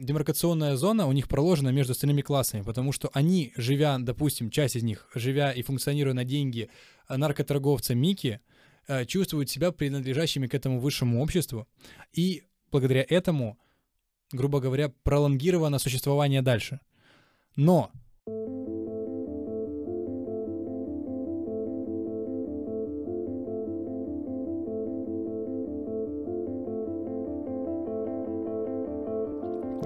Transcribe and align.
демаркационная 0.00 0.76
зона 0.76 1.06
у 1.06 1.12
них 1.12 1.28
проложена 1.28 1.68
между 1.68 1.92
остальными 1.92 2.22
классами, 2.22 2.62
потому 2.62 2.92
что 2.92 3.10
они, 3.12 3.52
живя, 3.56 3.98
допустим, 3.98 4.50
часть 4.50 4.76
из 4.76 4.82
них, 4.82 5.08
живя 5.14 5.52
и 5.52 5.62
функционируя 5.62 6.14
на 6.14 6.24
деньги 6.24 6.70
наркоторговца 7.08 7.94
Мики, 7.94 8.40
э, 8.88 9.04
чувствуют 9.04 9.50
себя 9.50 9.70
принадлежащими 9.72 10.46
к 10.46 10.54
этому 10.54 10.80
высшему 10.80 11.22
обществу, 11.22 11.68
и 12.12 12.42
благодаря 12.72 13.04
этому, 13.08 13.58
грубо 14.32 14.60
говоря, 14.60 14.88
пролонгировано 15.02 15.78
существование 15.78 16.42
дальше. 16.42 16.80
Но 17.56 17.90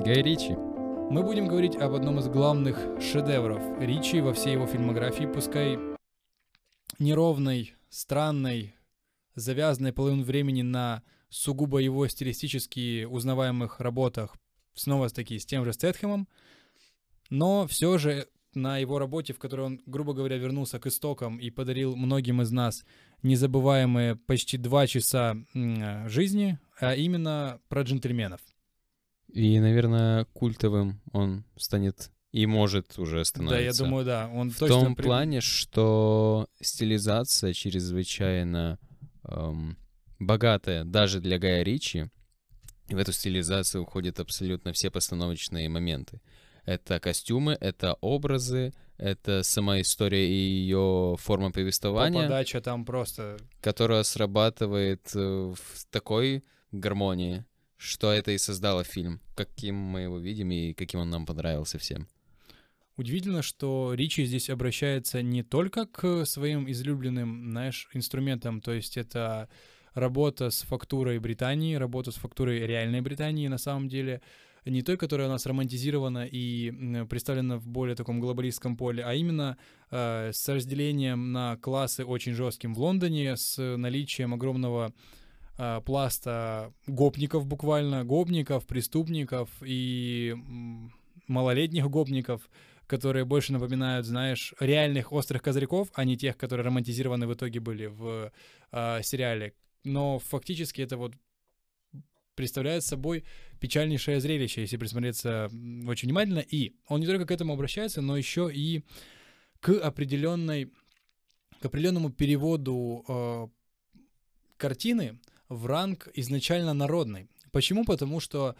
Гай 0.04 0.20
Ричи. 0.20 0.54
Мы 1.10 1.22
будем 1.22 1.48
говорить 1.48 1.76
об 1.76 1.94
одном 1.94 2.18
из 2.18 2.28
главных 2.28 2.76
шедевров 3.00 3.62
Ричи 3.80 4.20
во 4.20 4.34
всей 4.34 4.52
его 4.52 4.66
фильмографии, 4.66 5.24
пускай 5.24 5.78
неровной, 6.98 7.72
странной, 7.88 8.74
завязанной 9.34 9.94
половину 9.94 10.22
времени 10.22 10.60
на 10.60 11.02
сугубо 11.30 11.78
его 11.78 12.06
стилистически 12.06 13.04
узнаваемых 13.04 13.80
работах, 13.80 14.36
снова-таки 14.74 15.38
с 15.38 15.46
тем 15.46 15.64
же 15.64 15.72
Стэтхэмом, 15.72 16.28
но 17.30 17.66
все 17.66 17.96
же 17.96 18.28
на 18.52 18.76
его 18.76 18.98
работе, 18.98 19.32
в 19.32 19.38
которой 19.38 19.62
он, 19.62 19.80
грубо 19.86 20.12
говоря, 20.12 20.36
вернулся 20.36 20.78
к 20.78 20.86
истокам 20.86 21.38
и 21.38 21.48
подарил 21.48 21.96
многим 21.96 22.42
из 22.42 22.50
нас 22.50 22.84
незабываемые 23.22 24.16
почти 24.16 24.58
два 24.58 24.86
часа 24.86 25.34
жизни, 25.54 26.58
а 26.78 26.94
именно 26.94 27.58
про 27.68 27.80
джентльменов— 27.80 28.42
и, 29.34 29.58
наверное, 29.58 30.26
культовым 30.26 31.00
он 31.12 31.44
станет 31.56 32.10
и 32.30 32.46
может 32.46 32.98
уже 32.98 33.24
становиться. 33.24 33.56
Да, 33.56 33.60
я 33.60 33.72
думаю, 33.72 34.04
да. 34.04 34.30
Он 34.32 34.50
в 34.50 34.58
том 34.58 34.94
при... 34.94 35.02
плане, 35.02 35.40
что 35.40 36.48
стилизация 36.60 37.52
чрезвычайно 37.52 38.78
эм, 39.24 39.76
богатая 40.18 40.84
даже 40.84 41.20
для 41.20 41.38
Гая 41.38 41.62
Ричи. 41.62 42.10
В 42.88 42.96
эту 42.96 43.12
стилизацию 43.12 43.82
уходят 43.82 44.20
абсолютно 44.20 44.72
все 44.72 44.90
постановочные 44.90 45.68
моменты. 45.68 46.20
Это 46.64 47.00
костюмы, 47.00 47.56
это 47.60 47.94
образы, 48.00 48.72
это 48.98 49.42
сама 49.42 49.80
история 49.80 50.28
и 50.28 50.34
ее 50.34 51.16
форма 51.18 51.50
повествования. 51.50 52.22
Подача 52.22 52.60
там 52.60 52.84
просто... 52.84 53.36
Которая 53.60 54.02
срабатывает 54.02 55.10
э, 55.14 55.54
в 55.54 55.86
такой 55.90 56.44
гармонии, 56.72 57.44
что 57.84 58.12
это 58.12 58.30
и 58.32 58.38
создало 58.38 58.82
фильм, 58.84 59.20
каким 59.34 59.76
мы 59.76 60.00
его 60.02 60.18
видим 60.18 60.50
и 60.50 60.72
каким 60.72 61.00
он 61.00 61.10
нам 61.10 61.26
понравился 61.26 61.78
всем. 61.78 62.08
Удивительно, 62.96 63.42
что 63.42 63.92
Ричи 63.94 64.24
здесь 64.24 64.50
обращается 64.50 65.20
не 65.20 65.42
только 65.42 65.86
к 65.86 66.24
своим 66.24 66.70
излюбленным, 66.70 67.50
знаешь, 67.50 67.88
инструментам, 67.92 68.60
то 68.60 68.72
есть 68.72 68.96
это 68.96 69.48
работа 69.94 70.50
с 70.50 70.62
фактурой 70.62 71.18
Британии, 71.18 71.74
работа 71.74 72.12
с 72.12 72.14
фактурой 72.14 72.60
реальной 72.66 73.00
Британии 73.00 73.48
на 73.48 73.58
самом 73.58 73.88
деле, 73.88 74.22
не 74.64 74.82
той, 74.82 74.96
которая 74.96 75.26
у 75.28 75.30
нас 75.30 75.44
романтизирована 75.44 76.26
и 76.30 77.04
представлена 77.10 77.58
в 77.58 77.66
более 77.66 77.96
таком 77.96 78.20
глобалистском 78.20 78.76
поле, 78.76 79.04
а 79.04 79.12
именно 79.12 79.58
э, 79.90 80.30
с 80.32 80.48
разделением 80.48 81.32
на 81.32 81.56
классы 81.56 82.04
очень 82.04 82.32
жестким 82.32 82.74
в 82.74 82.80
Лондоне, 82.80 83.36
с 83.36 83.58
наличием 83.76 84.32
огромного 84.32 84.94
э, 85.58 85.80
пласта 85.84 86.72
гопников 86.86 87.46
буквально, 87.46 88.04
гопников, 88.04 88.66
преступников 88.66 89.50
и 89.62 90.34
малолетних 91.26 91.88
гопников, 91.90 92.50
которые 92.86 93.24
больше 93.24 93.52
напоминают, 93.52 94.06
знаешь, 94.06 94.54
реальных 94.60 95.12
острых 95.12 95.42
козырьков, 95.42 95.88
а 95.94 96.04
не 96.04 96.16
тех, 96.16 96.36
которые 96.36 96.66
романтизированы 96.66 97.26
в 97.26 97.34
итоге 97.34 97.60
были 97.60 97.86
в 97.86 98.32
э, 98.72 99.02
сериале. 99.02 99.54
Но 99.84 100.18
фактически 100.18 100.80
это 100.80 100.96
вот 100.96 101.14
представляет 102.34 102.84
собой 102.84 103.24
печальнейшее 103.60 104.20
зрелище, 104.20 104.62
если 104.62 104.76
присмотреться 104.76 105.50
очень 105.86 106.08
внимательно. 106.08 106.40
И 106.40 106.74
он 106.88 107.00
не 107.00 107.06
только 107.06 107.26
к 107.26 107.30
этому 107.30 107.54
обращается, 107.54 108.02
но 108.02 108.16
еще 108.16 108.50
и 108.52 108.82
к 109.60 109.70
определенной, 109.70 110.70
к 111.60 111.64
определенному 111.64 112.10
переводу 112.10 113.04
э, 113.08 113.48
картины 114.56 115.18
в 115.48 115.66
ранг 115.66 116.08
изначально 116.14 116.74
народный. 116.74 117.28
Почему? 117.50 117.84
Потому 117.84 118.20
что 118.20 118.56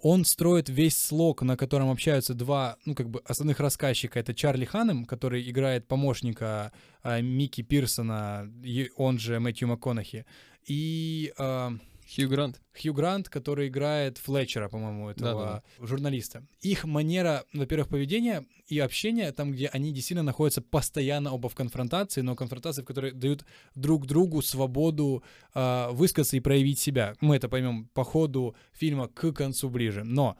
он 0.00 0.24
строит 0.24 0.68
весь 0.68 0.96
слог, 0.96 1.42
на 1.42 1.56
котором 1.56 1.90
общаются 1.90 2.34
два, 2.34 2.76
ну, 2.84 2.94
как 2.94 3.10
бы, 3.10 3.20
основных 3.24 3.60
рассказчика. 3.60 4.20
Это 4.20 4.34
Чарли 4.34 4.64
Ханем, 4.64 5.04
который 5.04 5.48
играет 5.50 5.88
помощника 5.88 6.72
э, 7.02 7.20
Микки 7.20 7.62
Пирсона, 7.62 8.50
он 8.96 9.18
же 9.18 9.40
Мэтью 9.40 9.68
МакКонахи, 9.68 10.24
и... 10.66 11.32
Э, 11.38 11.70
Хью 12.14 12.28
Грант. 12.28 12.60
Хью 12.80 12.94
Грант, 12.94 13.28
который 13.28 13.68
играет 13.68 14.18
Флетчера, 14.18 14.68
по-моему, 14.68 15.10
этого 15.10 15.44
да, 15.44 15.62
да. 15.78 15.86
журналиста. 15.86 16.42
Их 16.60 16.84
манера, 16.84 17.44
во-первых, 17.52 17.88
поведения 17.88 18.46
и 18.66 18.78
общения, 18.78 19.30
там, 19.32 19.52
где 19.52 19.66
они 19.66 19.92
действительно 19.92 20.22
находятся 20.22 20.62
постоянно 20.62 21.32
оба 21.32 21.48
в 21.48 21.54
конфронтации, 21.54 22.22
но 22.22 22.34
конфронтации, 22.34 22.82
в 22.82 22.86
которой 22.86 23.12
дают 23.12 23.44
друг 23.74 24.06
другу 24.06 24.40
свободу 24.40 25.22
э, 25.54 25.88
высказаться 25.90 26.36
и 26.36 26.40
проявить 26.40 26.78
себя. 26.78 27.14
Мы 27.20 27.36
это 27.36 27.48
поймем 27.48 27.90
по 27.92 28.04
ходу 28.04 28.56
фильма 28.72 29.08
к 29.08 29.32
концу 29.32 29.68
ближе. 29.68 30.02
Но 30.04 30.38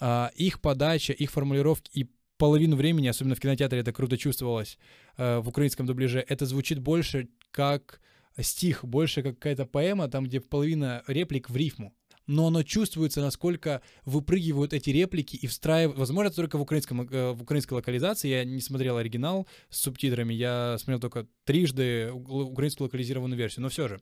э, 0.00 0.28
их 0.36 0.60
подача, 0.60 1.12
их 1.12 1.30
формулировки 1.30 1.90
и 1.92 2.10
половину 2.38 2.76
времени, 2.76 3.08
особенно 3.08 3.34
в 3.34 3.40
кинотеатре 3.40 3.80
это 3.80 3.92
круто 3.92 4.16
чувствовалось 4.16 4.78
э, 5.18 5.40
в 5.40 5.48
украинском 5.48 5.84
дубляже, 5.84 6.24
это 6.26 6.46
звучит 6.46 6.78
больше 6.78 7.28
как 7.50 8.00
стих, 8.42 8.84
больше 8.84 9.22
как 9.22 9.34
какая-то 9.36 9.66
поэма, 9.66 10.08
там, 10.08 10.24
где 10.24 10.40
половина 10.40 11.02
реплик 11.06 11.50
в 11.50 11.56
рифму. 11.56 11.94
Но 12.26 12.46
оно 12.46 12.62
чувствуется, 12.62 13.20
насколько 13.20 13.82
выпрыгивают 14.04 14.72
эти 14.72 14.90
реплики 14.90 15.34
и 15.34 15.48
встраивают... 15.48 15.98
Возможно, 15.98 16.30
только 16.30 16.58
в, 16.58 16.60
украинском, 16.60 17.02
э, 17.02 17.32
в 17.32 17.42
украинской 17.42 17.74
локализации. 17.74 18.28
Я 18.28 18.44
не 18.44 18.60
смотрел 18.60 18.98
оригинал 18.98 19.48
с 19.68 19.80
субтитрами, 19.80 20.32
я 20.32 20.76
смотрел 20.78 21.00
только 21.00 21.26
трижды 21.44 22.12
украинскую 22.12 22.86
локализированную 22.86 23.36
версию. 23.36 23.62
Но 23.62 23.68
все 23.68 23.88
же, 23.88 24.00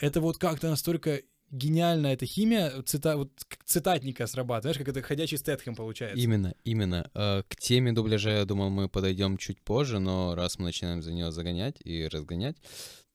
это 0.00 0.20
вот 0.20 0.38
как-то 0.38 0.70
настолько 0.70 1.20
гениальна 1.52 2.08
эта 2.08 2.26
химия, 2.26 2.82
цита, 2.82 3.16
вот 3.16 3.30
цитатника 3.64 4.26
срабатывает, 4.26 4.62
знаешь, 4.62 4.78
как 4.78 4.88
это 4.88 5.02
ходячий 5.06 5.38
стетхем 5.38 5.76
получается. 5.76 6.18
Именно, 6.18 6.54
именно. 6.64 7.10
Э, 7.14 7.42
к 7.46 7.56
теме 7.56 7.92
дубляжа, 7.92 8.30
я 8.30 8.44
думал, 8.44 8.70
мы 8.70 8.88
подойдем 8.88 9.36
чуть 9.36 9.60
позже, 9.60 9.98
но 9.98 10.34
раз 10.34 10.58
мы 10.58 10.64
начинаем 10.64 11.02
за 11.02 11.12
нее 11.12 11.30
загонять 11.30 11.76
и 11.84 12.08
разгонять, 12.08 12.56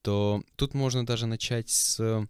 то 0.08 0.42
тут 0.56 0.74
можно 0.74 1.06
даже 1.06 1.28
начать 1.28 1.70
с 1.70 2.26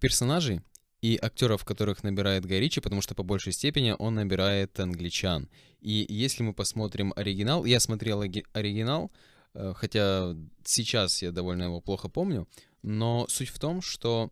персонажей 0.00 0.62
и 1.02 1.18
актеров, 1.20 1.66
которых 1.66 2.02
набирает 2.02 2.46
Гай 2.46 2.60
Ричи, 2.60 2.80
потому 2.80 3.02
что 3.02 3.14
по 3.14 3.22
большей 3.22 3.52
степени 3.52 3.94
он 3.98 4.14
набирает 4.14 4.80
англичан. 4.80 5.50
И 5.82 6.06
если 6.08 6.42
мы 6.42 6.54
посмотрим 6.54 7.12
оригинал, 7.14 7.66
я 7.66 7.78
смотрел 7.78 8.22
оригинал, 8.22 9.12
э, 9.52 9.74
хотя 9.76 10.34
сейчас 10.64 11.20
я 11.20 11.30
довольно 11.30 11.64
его 11.64 11.82
плохо 11.82 12.08
помню, 12.08 12.48
но 12.82 13.26
суть 13.28 13.50
в 13.50 13.58
том, 13.58 13.82
что 13.82 14.30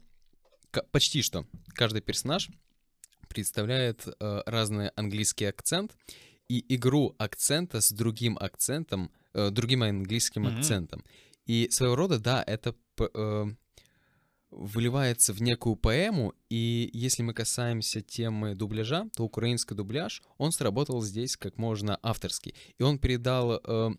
почти 0.90 1.20
что 1.20 1.44
каждый 1.74 2.00
персонаж 2.00 2.48
представляет 3.28 4.06
э, 4.06 4.42
разный 4.46 4.88
английский 4.96 5.44
акцент 5.44 5.94
и 6.48 6.64
игру 6.74 7.14
акцента 7.18 7.82
с 7.82 7.92
другим 7.92 8.38
акцентом, 8.40 9.10
э, 9.34 9.50
другим 9.50 9.82
английским 9.82 10.46
mm-hmm. 10.46 10.58
акцентом. 10.58 11.04
И 11.48 11.68
своего 11.70 11.96
рода, 11.96 12.18
да, 12.18 12.44
это 12.46 12.76
э, 13.00 13.46
выливается 14.50 15.32
в 15.32 15.42
некую 15.42 15.76
поэму, 15.76 16.34
и 16.50 16.90
если 16.92 17.22
мы 17.22 17.32
касаемся 17.32 18.02
темы 18.02 18.54
дубляжа, 18.54 19.08
то 19.16 19.24
украинский 19.24 19.74
дубляж, 19.74 20.22
он 20.36 20.52
сработал 20.52 21.02
здесь 21.02 21.36
как 21.36 21.56
можно 21.56 21.98
авторский. 22.02 22.54
И 22.78 22.82
он 22.82 22.98
передал 22.98 23.60
э, 23.64 23.90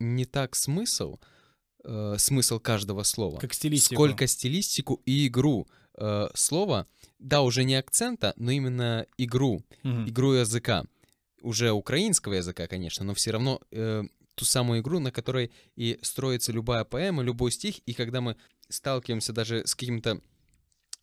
не 0.00 0.24
так 0.24 0.56
смысл, 0.56 1.18
э, 1.84 2.16
смысл 2.18 2.60
каждого 2.60 3.02
слова, 3.02 3.38
как 3.38 3.54
стилистику. 3.54 3.94
сколько 3.94 4.26
стилистику 4.26 5.02
и 5.04 5.26
игру 5.26 5.68
э, 5.98 6.28
слова, 6.34 6.86
да, 7.18 7.42
уже 7.42 7.64
не 7.64 7.74
акцента, 7.74 8.32
но 8.36 8.50
именно 8.50 9.06
игру, 9.18 9.62
угу. 9.84 10.08
игру 10.08 10.32
языка. 10.32 10.84
Уже 11.42 11.70
украинского 11.70 12.34
языка, 12.34 12.66
конечно, 12.66 13.04
но 13.04 13.14
все 13.14 13.30
равно 13.30 13.60
э, 13.70 14.02
ту 14.36 14.44
самую 14.44 14.80
игру, 14.82 15.00
на 15.00 15.10
которой 15.10 15.50
и 15.74 15.98
строится 16.02 16.52
любая 16.52 16.84
поэма, 16.84 17.24
любой 17.24 17.50
стих, 17.50 17.78
и 17.86 17.92
когда 17.94 18.20
мы 18.20 18.36
сталкиваемся 18.68 19.32
даже 19.32 19.66
с 19.66 19.74
каким-то 19.74 20.20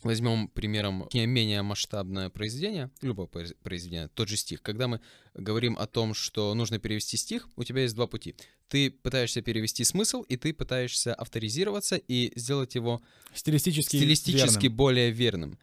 Возьмем 0.02 0.50
примером 0.50 1.08
менее 1.14 1.62
масштабное 1.62 2.30
произведение, 2.30 2.92
любое 3.02 3.28
произведение, 3.28 4.10
тот 4.10 4.28
же 4.28 4.36
стих. 4.36 4.62
Когда 4.62 4.90
мы 4.90 5.00
говорим 5.34 5.78
о 5.78 5.88
том, 5.88 6.14
что 6.14 6.54
нужно 6.54 6.78
перевести 6.78 7.16
стих, 7.16 7.48
у 7.56 7.64
тебя 7.64 7.84
есть 7.84 7.96
два 7.96 8.06
пути. 8.08 8.36
ты 8.68 8.92
пытаешься 8.92 9.42
перевести 9.42 9.86
смысл, 9.86 10.24
и 10.24 10.36
ты 10.36 10.54
пытаешься 10.54 11.14
авторизироваться 11.14 11.96
и 11.96 12.34
сделать 12.38 12.76
его 12.76 13.02
Стилистически, 13.34 13.96
стилистически 13.96 14.64
верным. 14.64 14.76
более 14.76 15.12
верным. 15.12 15.60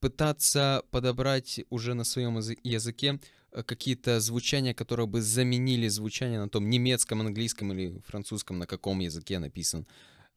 Пытаться 0.00 0.82
подобрать 0.90 1.60
уже 1.70 1.94
на 1.94 2.04
своем 2.04 2.36
язы- 2.38 2.58
языке 2.62 3.20
какие-то 3.66 4.20
звучания, 4.20 4.74
которые 4.74 5.06
бы 5.06 5.20
заменили 5.22 5.88
звучание 5.88 6.38
на 6.38 6.48
том 6.48 6.68
немецком, 6.70 7.20
английском 7.20 7.72
или 7.72 8.00
французском, 8.06 8.58
на 8.58 8.66
каком 8.66 9.00
языке 9.00 9.38
написан 9.38 9.86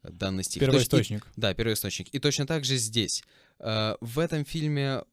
э, 0.04 0.10
данный 0.12 0.44
стих. 0.44 0.60
То 0.60 0.66
есть 0.72 0.88
и- 0.88 0.90
Первоисточник. 0.90 1.28
да, 1.36 1.54
первоисточник. 1.54 2.08
И 2.16 2.19
точно 2.19 2.46
так 2.48 2.63
же 2.66 2.78
здесь. 2.78 3.24
Э, 3.60 3.96
В 4.02 4.19
этом 4.19 4.46
фильме 4.46 5.04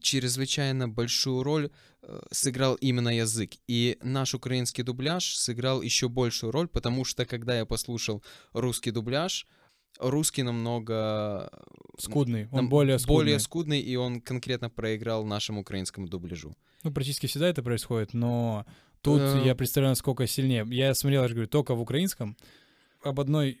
чрезвычайно 0.00 0.88
большую 0.88 1.42
роль 1.42 1.70
э, 2.02 2.20
сыграл 2.30 2.76
именно 2.76 3.14
язык. 3.14 3.52
И 3.68 3.98
наш 4.02 4.34
украинский 4.34 4.82
дубляж 4.84 5.34
сыграл 5.36 5.82
еще 5.82 6.08
большую 6.08 6.50
роль, 6.52 6.66
потому 6.68 7.04
что 7.04 7.26
когда 7.26 7.58
я 7.58 7.66
послушал 7.66 8.22
русский 8.52 8.90
дубляж, 8.90 9.46
русский 9.98 10.42
намного 10.42 11.50
Скудный. 11.98 12.44
Он 12.46 12.56
нам- 12.56 12.68
более 12.68 12.98
скудный. 12.98 13.14
более 13.16 13.38
скудный, 13.38 13.80
и 13.80 13.96
он 13.96 14.20
конкретно 14.20 14.70
проиграл 14.70 15.24
нашему 15.24 15.60
украинскому 15.60 16.08
дубляжу. 16.08 16.54
Ну, 16.82 16.92
практически 16.92 17.26
всегда 17.26 17.48
это 17.48 17.62
происходит, 17.62 18.14
но 18.14 18.64
тут 19.02 19.20
Э. 19.20 19.42
я 19.44 19.54
представляю, 19.54 19.92
насколько 19.92 20.26
сильнее. 20.26 20.66
Я 20.70 20.94
смотрел, 20.94 21.22
я 21.22 21.28
же 21.28 21.34
говорю, 21.34 21.48
только 21.48 21.74
в 21.74 21.80
украинском. 21.80 22.36
Об 23.02 23.20
одной 23.20 23.60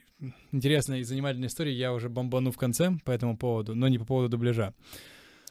интересной 0.52 1.00
и 1.00 1.04
занимательной 1.04 1.48
истории 1.48 1.72
я 1.72 1.92
уже 1.92 2.08
бомбану 2.08 2.50
в 2.52 2.56
конце 2.58 2.92
по 3.04 3.10
этому 3.10 3.36
поводу, 3.36 3.74
но 3.74 3.88
не 3.88 3.98
по 3.98 4.04
поводу 4.04 4.28
дубляжа. 4.28 4.74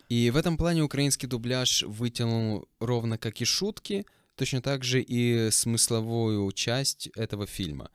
И 0.10 0.32
в 0.32 0.38
этом 0.38 0.58
плане 0.58 0.82
украинский 0.84 1.28
дубляж 1.28 1.84
вытянул 1.84 2.68
ровно 2.80 3.18
как 3.20 3.42
и 3.42 3.46
шутки, 3.46 4.06
точно 4.36 4.62
так 4.62 4.84
же 4.84 5.02
и 5.02 5.52
смысловую 5.52 6.52
часть 6.52 7.08
этого 7.16 7.46
фильма. 7.46 7.92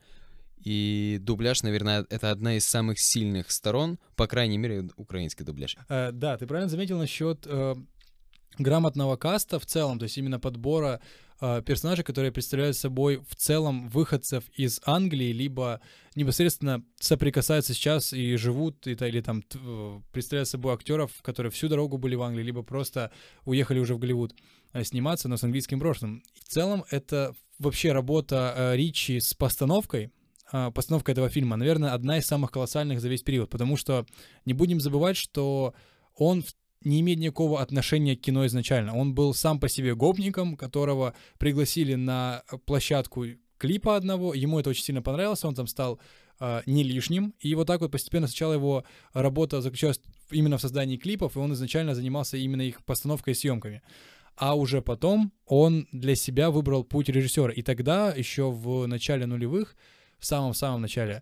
И 0.63 1.17
дубляж, 1.21 1.61
наверное, 1.63 2.05
это 2.09 2.31
одна 2.31 2.55
из 2.57 2.65
самых 2.65 2.99
сильных 2.99 3.51
сторон, 3.51 3.99
по 4.15 4.27
крайней 4.27 4.57
мере, 4.57 4.89
украинский 4.95 5.45
дубляж. 5.45 5.77
Э, 5.89 6.11
да, 6.11 6.37
ты 6.37 6.47
правильно 6.47 6.69
заметил 6.69 6.97
насчет 6.97 7.45
э, 7.45 7.75
грамотного 8.57 9.15
каста 9.15 9.59
в 9.59 9.65
целом, 9.65 9.99
то 9.99 10.03
есть 10.03 10.17
именно 10.17 10.39
подбора 10.39 11.01
э, 11.41 11.61
персонажей, 11.65 12.03
которые 12.03 12.31
представляют 12.31 12.77
собой 12.77 13.21
в 13.27 13.35
целом 13.35 13.89
выходцев 13.89 14.45
из 14.53 14.81
Англии, 14.85 15.31
либо 15.31 15.81
непосредственно 16.15 16.83
соприкасаются 16.99 17.73
сейчас 17.73 18.13
и 18.13 18.35
живут, 18.35 18.87
и, 18.87 18.91
или 18.91 19.21
там 19.21 19.43
э, 19.53 19.99
представляют 20.11 20.49
собой 20.49 20.73
актеров, 20.73 21.11
которые 21.21 21.51
всю 21.51 21.67
дорогу 21.67 21.97
были 21.97 22.15
в 22.15 22.21
Англии, 22.21 22.43
либо 22.43 22.63
просто 22.63 23.11
уехали 23.45 23.79
уже 23.79 23.95
в 23.95 23.99
Голливуд 23.99 24.33
э, 24.73 24.83
сниматься, 24.83 25.27
но 25.27 25.37
с 25.37 25.43
английским 25.43 25.79
прошлым. 25.79 26.23
В 26.33 26.49
целом 26.49 26.85
это 26.89 27.35
вообще 27.59 27.91
работа 27.91 28.53
э, 28.55 28.75
Ричи 28.75 29.19
с 29.19 29.33
постановкой, 29.33 30.11
постановка 30.51 31.11
этого 31.11 31.29
фильма, 31.29 31.55
наверное, 31.55 31.93
одна 31.93 32.17
из 32.17 32.25
самых 32.25 32.51
колоссальных 32.51 33.01
за 33.01 33.09
весь 33.09 33.23
период, 33.23 33.49
потому 33.49 33.77
что 33.77 34.05
не 34.45 34.53
будем 34.53 34.79
забывать, 34.79 35.17
что 35.17 35.73
он 36.15 36.43
не 36.81 37.01
имеет 37.01 37.19
никакого 37.19 37.61
отношения 37.61 38.15
к 38.15 38.21
кино 38.21 38.45
изначально. 38.45 38.95
Он 38.95 39.15
был 39.15 39.33
сам 39.33 39.59
по 39.59 39.67
себе 39.67 39.95
гопником, 39.95 40.55
которого 40.55 41.15
пригласили 41.39 41.95
на 41.95 42.43
площадку 42.65 43.25
клипа 43.57 43.95
одного, 43.95 44.33
ему 44.33 44.59
это 44.59 44.69
очень 44.69 44.83
сильно 44.83 45.01
понравилось, 45.01 45.43
он 45.43 45.55
там 45.55 45.67
стал 45.67 45.99
а, 46.39 46.61
не 46.65 46.83
лишним, 46.83 47.33
и 47.39 47.55
вот 47.55 47.67
так 47.67 47.81
вот 47.81 47.91
постепенно 47.91 48.27
сначала 48.27 48.53
его 48.53 48.83
работа 49.13 49.61
заключалась 49.61 50.01
именно 50.31 50.57
в 50.57 50.61
создании 50.61 50.97
клипов, 50.97 51.35
и 51.35 51.39
он 51.39 51.53
изначально 51.53 51.95
занимался 51.95 52.37
именно 52.37 52.61
их 52.61 52.83
постановкой 52.83 53.33
и 53.33 53.35
съемками. 53.35 53.81
А 54.35 54.55
уже 54.55 54.81
потом 54.81 55.31
он 55.45 55.87
для 55.93 56.15
себя 56.15 56.51
выбрал 56.51 56.83
путь 56.83 57.07
режиссера. 57.07 57.53
И 57.53 57.61
тогда, 57.61 58.11
еще 58.11 58.51
в 58.51 58.85
начале 58.85 59.25
нулевых, 59.25 59.77
в 60.25 60.27
самом-самом 60.27 60.81
начале, 60.81 61.21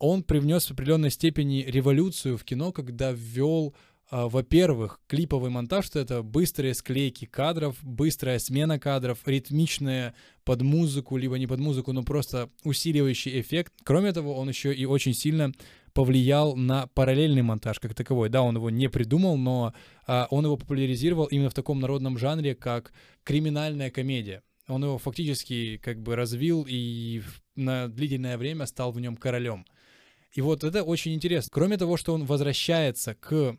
он 0.00 0.24
привнес 0.24 0.66
в 0.66 0.72
определенной 0.72 1.10
степени 1.10 1.64
революцию 1.68 2.36
в 2.36 2.42
кино, 2.42 2.72
когда 2.72 3.12
ввел, 3.12 3.76
а, 4.10 4.28
во-первых, 4.28 5.00
клиповый 5.06 5.50
монтаж, 5.50 5.86
что 5.86 6.00
это 6.00 6.22
быстрые 6.24 6.74
склейки 6.74 7.26
кадров, 7.26 7.76
быстрая 7.82 8.40
смена 8.40 8.80
кадров, 8.80 9.20
ритмичная 9.24 10.14
под 10.42 10.62
музыку, 10.62 11.16
либо 11.16 11.38
не 11.38 11.46
под 11.46 11.60
музыку, 11.60 11.92
но 11.92 12.02
просто 12.02 12.50
усиливающий 12.64 13.40
эффект. 13.40 13.72
Кроме 13.84 14.12
того, 14.12 14.36
он 14.36 14.48
еще 14.48 14.74
и 14.74 14.84
очень 14.84 15.14
сильно 15.14 15.52
повлиял 15.92 16.56
на 16.56 16.88
параллельный 16.88 17.42
монтаж 17.42 17.78
как 17.78 17.94
таковой. 17.94 18.30
Да, 18.30 18.42
он 18.42 18.56
его 18.56 18.68
не 18.68 18.88
придумал, 18.88 19.36
но 19.36 19.74
а, 20.08 20.26
он 20.30 20.44
его 20.44 20.56
популяризировал 20.56 21.26
именно 21.26 21.50
в 21.50 21.54
таком 21.54 21.78
народном 21.78 22.18
жанре, 22.18 22.56
как 22.56 22.92
криминальная 23.22 23.92
комедия. 23.92 24.42
Он 24.68 24.82
его 24.82 24.98
фактически 24.98 25.78
как 25.82 26.00
бы 26.02 26.16
развил 26.16 26.64
и 26.68 27.22
на 27.54 27.88
длительное 27.88 28.38
время 28.38 28.66
стал 28.66 28.92
в 28.92 29.00
нем 29.00 29.16
королем. 29.16 29.66
И 30.32 30.40
вот 30.40 30.64
это 30.64 30.82
очень 30.82 31.14
интересно. 31.14 31.50
Кроме 31.52 31.76
того, 31.76 31.96
что 31.96 32.14
он 32.14 32.24
возвращается 32.24 33.14
к 33.14 33.56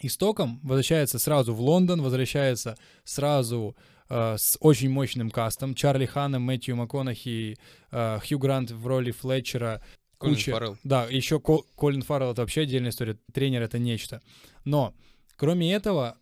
истокам, 0.00 0.60
возвращается 0.62 1.18
сразу 1.18 1.54
в 1.54 1.60
Лондон, 1.60 2.02
возвращается 2.02 2.76
сразу 3.04 3.76
э, 4.08 4.36
с 4.38 4.56
очень 4.60 4.90
мощным 4.90 5.30
кастом. 5.30 5.74
Чарли 5.74 6.06
Ханна, 6.06 6.38
Мэтью 6.38 6.76
МакКонахи, 6.76 7.56
э, 7.90 8.20
Хью 8.26 8.38
Грант 8.38 8.70
в 8.70 8.86
роли 8.86 9.10
Флетчера. 9.10 9.82
Колин 10.18 10.34
Куча- 10.36 10.52
Фаррелл. 10.52 10.76
Да, 10.84 11.06
еще 11.06 11.40
Кол- 11.40 11.64
Колин 11.74 12.02
Фаррелл— 12.02 12.30
это 12.32 12.42
вообще 12.42 12.62
отдельная 12.62 12.90
история. 12.90 13.16
Тренер— 13.32 13.62
это 13.64 13.78
нечто. 13.78 14.20
Но, 14.64 14.94
кроме 15.36 15.72
этого, 15.72 16.16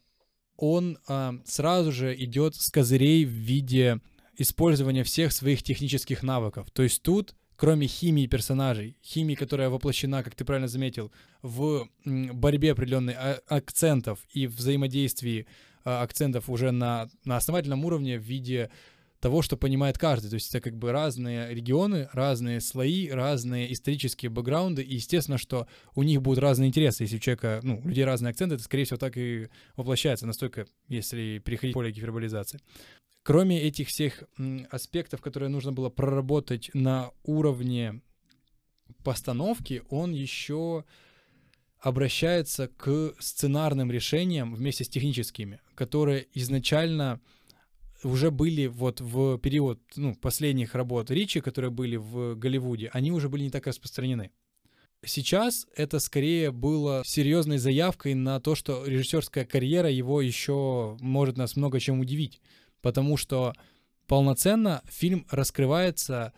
он 0.56 0.98
а, 1.06 1.34
сразу 1.44 1.92
же 1.92 2.14
идет 2.14 2.54
с 2.54 2.70
козырей 2.70 3.24
в 3.24 3.30
виде 3.30 4.00
использования 4.36 5.04
всех 5.04 5.32
своих 5.32 5.62
технических 5.62 6.22
навыков. 6.22 6.68
То 6.72 6.82
есть 6.82 7.02
тут, 7.02 7.34
кроме 7.56 7.86
химии 7.86 8.26
персонажей, 8.26 8.96
химии, 9.02 9.34
которая 9.34 9.70
воплощена, 9.70 10.22
как 10.22 10.34
ты 10.34 10.44
правильно 10.44 10.68
заметил, 10.68 11.10
в 11.42 11.88
борьбе 12.04 12.72
определенной 12.72 13.14
а- 13.14 13.40
акцентов 13.48 14.20
и 14.32 14.46
взаимодействии 14.46 15.46
а, 15.84 16.02
акцентов 16.02 16.48
уже 16.48 16.70
на, 16.70 17.08
на 17.24 17.36
основательном 17.36 17.84
уровне 17.84 18.18
в 18.18 18.22
виде 18.22 18.70
того, 19.26 19.42
что 19.42 19.56
понимает 19.56 19.98
каждый. 19.98 20.28
То 20.28 20.34
есть 20.34 20.54
это 20.54 20.60
как 20.60 20.78
бы 20.78 20.92
разные 20.92 21.52
регионы, 21.52 22.08
разные 22.12 22.60
слои, 22.60 23.08
разные 23.08 23.72
исторические 23.72 24.30
бэкграунды, 24.30 24.82
и 24.82 24.94
естественно, 24.94 25.36
что 25.36 25.66
у 25.96 26.04
них 26.04 26.22
будут 26.22 26.38
разные 26.38 26.68
интересы. 26.68 27.02
Если 27.02 27.16
у 27.16 27.18
человека, 27.18 27.58
ну, 27.64 27.80
у 27.84 27.88
людей 27.88 28.04
разные 28.04 28.30
акценты, 28.30 28.54
это, 28.54 28.62
скорее 28.62 28.84
всего, 28.84 28.98
так 28.98 29.16
и 29.16 29.48
воплощается, 29.74 30.28
настолько, 30.28 30.66
если 30.86 31.42
переходить 31.44 31.74
поле 31.74 31.90
гиперболизации. 31.90 32.60
Кроме 33.24 33.60
этих 33.60 33.88
всех 33.88 34.22
аспектов, 34.70 35.20
которые 35.20 35.48
нужно 35.48 35.72
было 35.72 35.90
проработать 35.90 36.70
на 36.72 37.10
уровне 37.24 38.02
постановки, 39.02 39.82
он 39.90 40.12
еще 40.12 40.84
обращается 41.80 42.68
к 42.68 43.12
сценарным 43.18 43.90
решениям 43.90 44.54
вместе 44.54 44.84
с 44.84 44.88
техническими, 44.88 45.58
которые 45.74 46.28
изначально 46.32 47.20
уже 48.06 48.30
были 48.30 48.66
вот 48.66 49.00
в 49.00 49.38
период 49.38 49.80
ну, 49.96 50.14
последних 50.14 50.74
работ 50.74 51.10
Ричи, 51.10 51.40
которые 51.40 51.70
были 51.70 51.96
в 51.96 52.34
Голливуде, 52.36 52.90
они 52.92 53.12
уже 53.12 53.28
были 53.28 53.42
не 53.42 53.50
так 53.50 53.66
распространены. 53.66 54.30
Сейчас 55.04 55.66
это 55.76 55.98
скорее 55.98 56.50
было 56.50 57.02
серьезной 57.04 57.58
заявкой 57.58 58.14
на 58.14 58.40
то, 58.40 58.54
что 58.54 58.86
режиссерская 58.86 59.44
карьера 59.44 59.90
его 59.90 60.20
еще 60.20 60.96
может 61.00 61.36
нас 61.36 61.54
много 61.54 61.80
чем 61.80 62.00
удивить, 62.00 62.40
потому 62.80 63.16
что 63.16 63.52
полноценно 64.06 64.82
фильм 64.86 65.26
раскрывается 65.30 66.32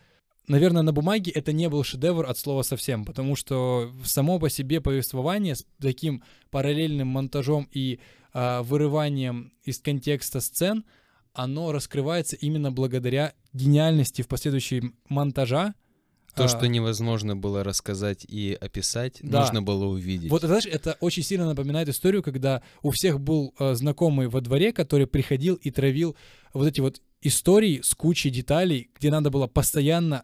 Наверное, 0.49 0.81
на 0.81 0.91
бумаге 0.91 1.31
это 1.31 1.53
не 1.53 1.69
был 1.69 1.83
шедевр 1.83 2.25
от 2.25 2.35
слова 2.39 2.63
совсем, 2.63 3.05
потому 3.05 3.35
что 3.35 3.93
само 4.03 4.39
по 4.39 4.49
себе 4.49 4.81
повествование 4.81 5.53
с 5.53 5.63
таким 5.79 6.23
параллельным 6.49 7.07
монтажом 7.07 7.69
и 7.71 7.99
а, 8.33 8.63
вырыванием 8.63 9.53
из 9.63 9.77
контекста 9.77 10.41
сцен, 10.41 10.85
оно 11.33 11.71
раскрывается 11.71 12.35
именно 12.35 12.71
благодаря 12.71 13.33
гениальности 13.53 14.21
в 14.21 14.27
последующем 14.27 14.95
монтажа. 15.07 15.73
То, 16.35 16.43
А, 16.43 16.47
что 16.47 16.67
невозможно 16.67 17.35
было 17.35 17.63
рассказать 17.63 18.23
и 18.27 18.55
описать, 18.59 19.17
Да. 19.21 19.41
нужно 19.41 19.61
было 19.63 19.85
увидеть. 19.85 20.29
Вот, 20.29 20.43
знаешь, 20.43 20.65
это 20.67 20.95
очень 20.99 21.23
сильно 21.23 21.45
напоминает 21.47 21.89
историю, 21.89 22.21
когда 22.21 22.61
у 22.83 22.91
всех 22.91 23.19
был 23.19 23.53
э, 23.59 23.73
знакомый 23.73 24.27
во 24.27 24.39
дворе, 24.39 24.71
который 24.71 25.07
приходил 25.07 25.55
и 25.55 25.71
травил 25.71 26.15
вот 26.53 26.67
эти 26.67 26.81
вот 26.81 27.01
истории 27.21 27.81
с 27.83 27.93
кучей 27.95 28.29
деталей, 28.29 28.89
где 28.97 29.09
надо 29.09 29.29
было 29.31 29.47
постоянно 29.47 30.23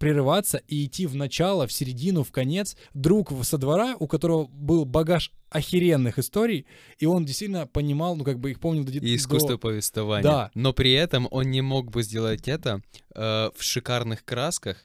прерываться 0.00 0.62
и 0.66 0.86
идти 0.86 1.06
в 1.06 1.14
начало, 1.14 1.66
в 1.66 1.72
середину, 1.72 2.24
в 2.24 2.32
конец. 2.32 2.74
Друг 2.94 3.32
со 3.44 3.58
двора, 3.58 3.96
у 4.00 4.08
которого 4.08 4.46
был 4.46 4.86
багаж 4.86 5.30
охеренных 5.50 6.18
историй, 6.18 6.66
и 6.98 7.04
он 7.04 7.26
действительно 7.26 7.66
понимал, 7.66 8.16
ну, 8.16 8.24
как 8.24 8.40
бы 8.40 8.50
их 8.50 8.60
помнил 8.60 8.82
до... 8.82 8.92
и 8.92 9.14
искусство 9.14 9.50
до- 9.50 9.58
повествования. 9.58 10.22
Да. 10.22 10.50
Но 10.54 10.72
при 10.72 10.92
этом 10.92 11.28
он 11.30 11.50
не 11.50 11.60
мог 11.60 11.90
бы 11.90 12.02
сделать 12.02 12.48
это 12.48 12.82
э, 13.14 13.50
в 13.54 13.62
шикарных 13.62 14.24
красках 14.24 14.78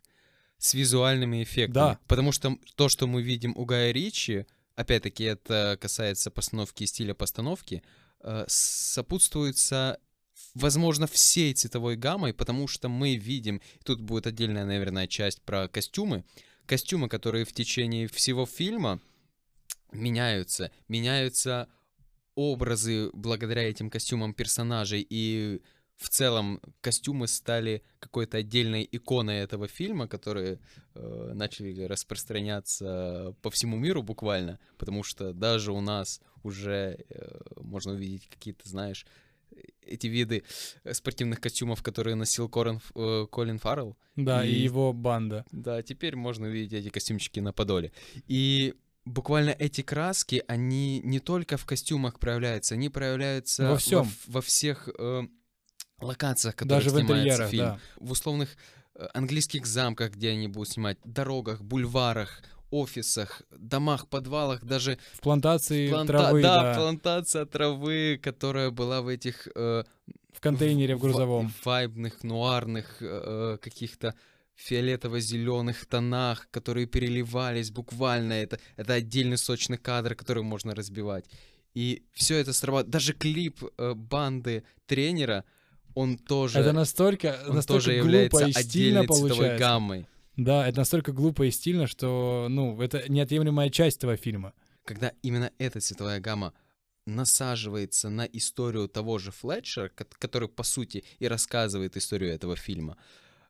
с 0.57 0.74
визуальными 0.74 1.43
эффектами. 1.43 1.74
Да. 1.74 2.00
Потому 2.07 2.34
что 2.34 2.57
то, 2.75 2.89
что 2.89 3.07
мы 3.07 3.22
видим 3.22 3.53
у 3.55 3.63
Гая 3.63 3.93
Ричи, 3.93 4.45
опять-таки 4.75 5.24
это 5.24 5.77
касается 5.79 6.29
постановки 6.29 6.84
и 6.84 6.88
стиля 6.88 7.13
постановки, 7.13 7.84
э, 8.22 8.43
сопутствуется 8.48 9.98
возможно, 10.55 11.05
всей 11.05 11.53
цветовой 11.53 11.97
гаммой, 11.97 12.33
потому 12.33 12.67
что 12.67 12.89
мы 12.89 13.15
видим, 13.15 13.62
тут 13.83 14.01
будет 14.01 14.25
отдельная, 14.25 14.65
наверное, 14.65 15.07
часть 15.07 15.41
про 15.41 15.67
костюмы, 15.67 16.24
костюмы, 16.65 17.09
которые 17.09 17.45
в 17.45 17.53
течение 17.53 18.07
всего 18.07 18.45
фильма 18.45 19.00
меняются, 19.91 20.71
меняются 20.88 21.67
образы 22.33 23.12
благодаря 23.13 23.63
этим 23.63 23.89
костюмам 23.89 24.33
персонажей, 24.33 25.05
и 25.07 25.62
в 25.97 26.09
целом 26.09 26.62
костюмы 26.81 27.27
стали 27.27 27.81
какой-то 28.00 28.38
отдельной 28.38 28.88
иконой 28.91 29.38
этого 29.38 29.67
фильма, 29.67 30.07
которые 30.07 30.59
э, 30.93 31.31
начали 31.33 31.83
распространяться 31.83 33.33
по 33.41 33.50
всему 33.50 33.77
миру 33.77 34.03
буквально, 34.03 34.59
потому 34.77 35.03
что 35.03 35.33
даже 35.33 35.71
у 35.71 35.79
нас 35.79 36.21
уже 36.43 37.05
э, 37.09 37.39
можно 37.62 37.93
увидеть 37.93 38.27
какие-то, 38.27 38.67
знаешь, 38.67 39.05
эти 39.81 40.07
виды 40.07 40.43
спортивных 40.91 41.39
костюмов, 41.39 41.83
которые 41.83 42.15
носил 42.15 42.49
Корин, 42.49 42.81
э, 42.95 43.27
Колин 43.31 43.59
Фаррелл. 43.59 43.97
Да, 44.15 44.45
и... 44.45 44.51
и 44.51 44.61
его 44.61 44.93
банда. 44.93 45.45
Да, 45.51 45.81
теперь 45.81 46.15
можно 46.15 46.47
увидеть 46.47 46.73
эти 46.73 46.89
костюмчики 46.89 47.39
на 47.39 47.53
подоле. 47.53 47.91
И 48.27 48.73
буквально 49.05 49.51
эти 49.51 49.81
краски, 49.81 50.43
они 50.47 50.99
не 51.01 51.19
только 51.19 51.57
в 51.57 51.65
костюмах 51.65 52.19
проявляются, 52.19 52.75
они 52.75 52.89
проявляются 52.89 53.69
во, 53.69 53.77
всем. 53.77 54.03
во, 54.03 54.09
во 54.27 54.41
всех 54.41 54.89
э, 54.97 55.23
локациях, 55.99 56.55
которые 56.55 56.83
Даже 56.83 56.89
снимается 56.89 57.13
в 57.13 57.17
интерьерах, 57.19 57.49
фильм. 57.49 57.63
Да. 57.63 57.79
В 57.97 58.11
условных 58.11 58.57
э, 58.95 59.07
английских 59.13 59.65
замках, 59.65 60.11
где 60.11 60.31
они 60.31 60.47
будут 60.47 60.69
снимать, 60.69 60.97
дорогах, 61.03 61.61
бульварах, 61.61 62.41
офисах, 62.72 63.41
домах, 63.51 64.07
подвалах, 64.07 64.63
даже... 64.63 64.98
В 65.13 65.22
плантации 65.22 65.89
планта... 65.89 66.13
травы, 66.13 66.41
да, 66.41 66.63
да. 66.63 66.75
плантация 66.75 67.45
травы, 67.45 68.19
которая 68.22 68.72
была 68.72 69.01
в 69.01 69.07
этих... 69.07 69.48
Э, 69.55 69.84
в 70.34 70.39
контейнере 70.41 70.95
в 70.95 71.00
грузовом. 71.00 71.50
В 71.50 71.65
вайбных, 71.65 72.24
нуарных 72.24 72.98
э, 73.01 73.57
каких-то 73.62 74.15
фиолетово-зеленых 74.55 75.86
тонах, 75.86 76.48
которые 76.51 76.88
переливались 76.88 77.72
буквально. 77.72 78.34
Это, 78.34 78.60
это 78.77 78.93
отдельный 78.93 79.38
сочный 79.38 79.77
кадр, 79.77 80.15
который 80.15 80.43
можно 80.43 80.74
разбивать. 80.74 81.25
И 81.74 82.03
все 82.13 82.38
это 82.38 82.53
срабатывает. 82.53 82.91
Даже 82.91 83.13
клип 83.13 83.63
э, 83.77 83.93
банды 83.93 84.63
тренера, 84.86 85.43
он 85.93 86.17
тоже... 86.17 86.60
Это 86.60 86.74
настолько, 86.74 87.38
он 87.48 87.55
настолько 87.55 87.86
тоже 87.86 88.01
глупо 88.01 88.07
является 88.07 88.45
и 88.45 88.51
стильно 88.51 89.00
отдельной 89.01 89.07
цветовой 89.07 89.29
получается. 89.29 89.60
гаммой. 89.60 90.07
Да, 90.38 90.68
это 90.68 90.80
настолько 90.80 91.12
глупо 91.12 91.44
и 91.44 91.51
стильно, 91.51 91.88
что, 91.88 92.48
ну, 92.50 92.82
это 92.82 93.10
неотъемлемая 93.10 93.70
часть 93.70 93.98
этого 93.98 94.18
фильма. 94.18 94.54
Когда 94.84 95.12
именно 95.22 95.51
эта 95.58 95.80
цветовая 95.80 96.20
гамма 96.20 96.54
насаживается 97.08 98.10
на 98.10 98.24
историю 98.25 98.88
того 98.88 99.18
же 99.20 99.32
Флетчера, 99.32 99.89
ко- 99.89 100.06
который, 100.20 100.50
по 100.50 100.63
сути, 100.63 101.04
и 101.20 101.27
рассказывает 101.27 101.96
историю 101.98 102.34
этого 102.34 102.56
фильма, 102.56 102.98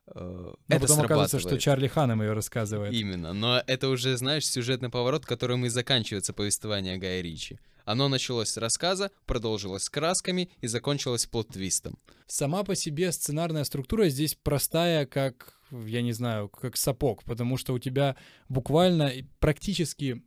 э, 0.08 0.20
Но 0.20 0.56
это 0.68 0.86
потом 0.86 1.00
оказывается, 1.00 1.40
что. 1.40 1.58
Чарли 1.58 1.88
Ханнем 1.88 2.22
ее 2.22 2.32
рассказывает. 2.32 2.92
Именно. 2.92 3.32
Но 3.32 3.62
это 3.66 3.88
уже, 3.88 4.16
знаешь, 4.16 4.46
сюжетный 4.46 4.90
поворот, 4.90 5.26
которым 5.26 5.64
и 5.64 5.68
заканчивается 5.68 6.32
повествование 6.32 6.98
Гая 6.98 7.20
Ричи. 7.22 7.58
Оно 7.86 8.08
началось 8.08 8.48
с 8.48 8.56
рассказа, 8.56 9.12
продолжилось 9.26 9.84
с 9.84 9.88
красками 9.88 10.50
и 10.60 10.66
закончилось 10.66 11.26
плот-твистом. 11.26 11.98
Сама 12.26 12.64
по 12.64 12.74
себе 12.74 13.12
сценарная 13.12 13.62
структура 13.62 14.08
здесь 14.08 14.34
простая, 14.34 15.06
как, 15.06 15.60
я 15.70 16.02
не 16.02 16.12
знаю, 16.12 16.48
как 16.48 16.76
сапог, 16.76 17.22
потому 17.22 17.56
что 17.56 17.72
у 17.72 17.78
тебя 17.78 18.16
буквально 18.48 19.12
практически 19.38 20.24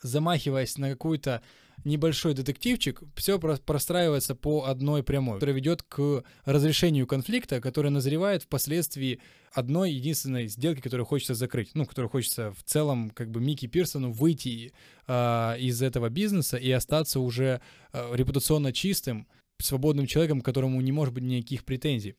замахиваясь 0.00 0.78
на 0.78 0.90
какую-то 0.90 1.42
небольшой 1.84 2.34
детективчик, 2.34 3.02
все 3.16 3.38
простраивается 3.38 4.34
по 4.34 4.64
одной 4.64 5.02
прямой, 5.02 5.36
которая 5.36 5.56
ведет 5.56 5.82
к 5.82 6.22
разрешению 6.44 7.06
конфликта, 7.06 7.60
который 7.60 7.90
назревает 7.90 8.42
впоследствии 8.42 9.20
одной 9.52 9.92
единственной 9.92 10.46
сделки, 10.46 10.80
которую 10.80 11.06
хочется 11.06 11.34
закрыть, 11.34 11.70
ну, 11.74 11.86
которую 11.86 12.10
хочется 12.10 12.52
в 12.52 12.62
целом, 12.64 13.10
как 13.10 13.30
бы 13.30 13.40
Микки 13.40 13.66
Пирсону 13.66 14.12
выйти 14.12 14.72
э, 15.06 15.56
из 15.58 15.82
этого 15.82 16.08
бизнеса 16.08 16.56
и 16.56 16.70
остаться 16.70 17.20
уже 17.20 17.60
э, 17.92 18.10
репутационно 18.14 18.72
чистым, 18.72 19.26
свободным 19.58 20.06
человеком, 20.06 20.40
которому 20.40 20.80
не 20.80 20.92
может 20.92 21.14
быть 21.14 21.24
никаких 21.24 21.64
претензий. 21.64 22.14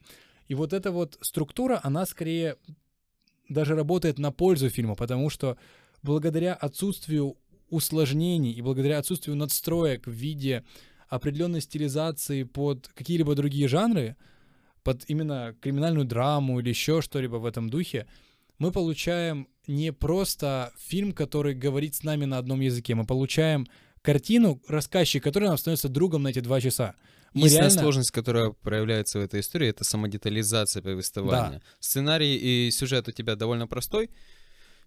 И 0.47 0.53
вот 0.53 0.73
эта 0.73 0.91
вот 0.91 1.17
структура, 1.21 1.79
она 1.83 2.05
скорее 2.05 2.57
даже 3.47 3.75
работает 3.75 4.19
на 4.19 4.31
пользу 4.31 4.69
фильма, 4.69 4.95
потому 4.95 5.29
что 5.29 5.57
благодаря 6.03 6.53
отсутствию 6.53 7.37
усложнений 7.71 8.51
и 8.51 8.61
благодаря 8.61 8.99
отсутствию 8.99 9.35
надстроек 9.35 10.05
в 10.05 10.11
виде 10.11 10.63
определенной 11.09 11.61
стилизации 11.61 12.43
под 12.43 12.87
какие-либо 12.89 13.33
другие 13.35 13.67
жанры, 13.67 14.15
под 14.83 15.03
именно 15.09 15.55
криминальную 15.61 16.05
драму 16.05 16.59
или 16.59 16.69
еще 16.69 17.01
что-либо 17.01 17.37
в 17.37 17.45
этом 17.45 17.69
духе, 17.69 18.05
мы 18.59 18.71
получаем 18.71 19.47
не 19.67 19.91
просто 19.91 20.71
фильм, 20.77 21.11
который 21.13 21.53
говорит 21.55 21.95
с 21.95 22.03
нами 22.03 22.25
на 22.25 22.37
одном 22.37 22.61
языке, 22.61 22.95
мы 22.95 23.05
получаем 23.05 23.67
картину, 24.01 24.61
рассказчик, 24.67 25.23
который 25.23 25.47
нам 25.47 25.57
становится 25.57 25.89
другом 25.89 26.23
на 26.23 26.29
эти 26.29 26.39
два 26.39 26.59
часа. 26.61 26.95
Мы 27.33 27.41
Единственная 27.41 27.69
реально- 27.69 27.81
сложность, 27.81 28.11
которая 28.11 28.51
проявляется 28.51 29.19
в 29.19 29.21
этой 29.21 29.39
истории, 29.39 29.69
это 29.69 29.83
самодетализация 29.83 30.81
повествования. 30.81 31.61
Сценарий 31.79 32.35
и 32.35 32.71
сюжет 32.71 33.07
у 33.07 33.11
тебя 33.11 33.35
довольно 33.35 33.67
простой. 33.67 34.09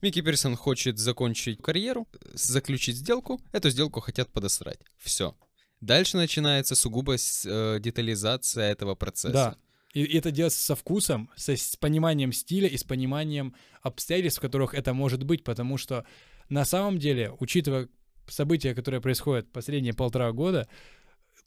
Микки 0.03 0.21
Персон 0.21 0.57
хочет 0.57 0.99
закончить 0.99 1.63
карьеру, 1.63 2.07
заключить 2.35 2.97
сделку. 2.97 3.41
Эту 3.53 3.71
сделку 3.71 4.01
хотят 4.01 4.31
подосрать. 4.31 4.79
Все. 4.99 5.35
Дальше 5.81 6.17
начинается 6.17 6.75
сугубо 6.75 7.17
с- 7.19 7.47
э, 7.47 7.79
детализация 7.81 8.71
этого 8.71 8.95
процесса. 8.95 9.33
Да. 9.33 9.57
И, 9.95 10.03
и 10.03 10.19
это 10.19 10.31
делается 10.31 10.61
со 10.61 10.75
вкусом, 10.77 11.31
со, 11.37 11.57
с 11.57 11.77
пониманием 11.77 12.33
стиля 12.33 12.69
и 12.69 12.77
с 12.77 12.85
пониманием 12.85 13.55
обстоятельств, 13.83 14.39
в 14.39 14.43
которых 14.43 14.75
это 14.75 14.93
может 14.93 15.23
быть, 15.25 15.45
потому 15.45 15.79
что 15.79 16.05
на 16.49 16.65
самом 16.65 16.99
деле, 16.99 17.33
учитывая 17.39 17.89
события, 18.27 18.75
которые 18.75 19.01
происходят 19.01 19.51
последние 19.53 19.95
полтора 19.95 20.33
года, 20.33 20.69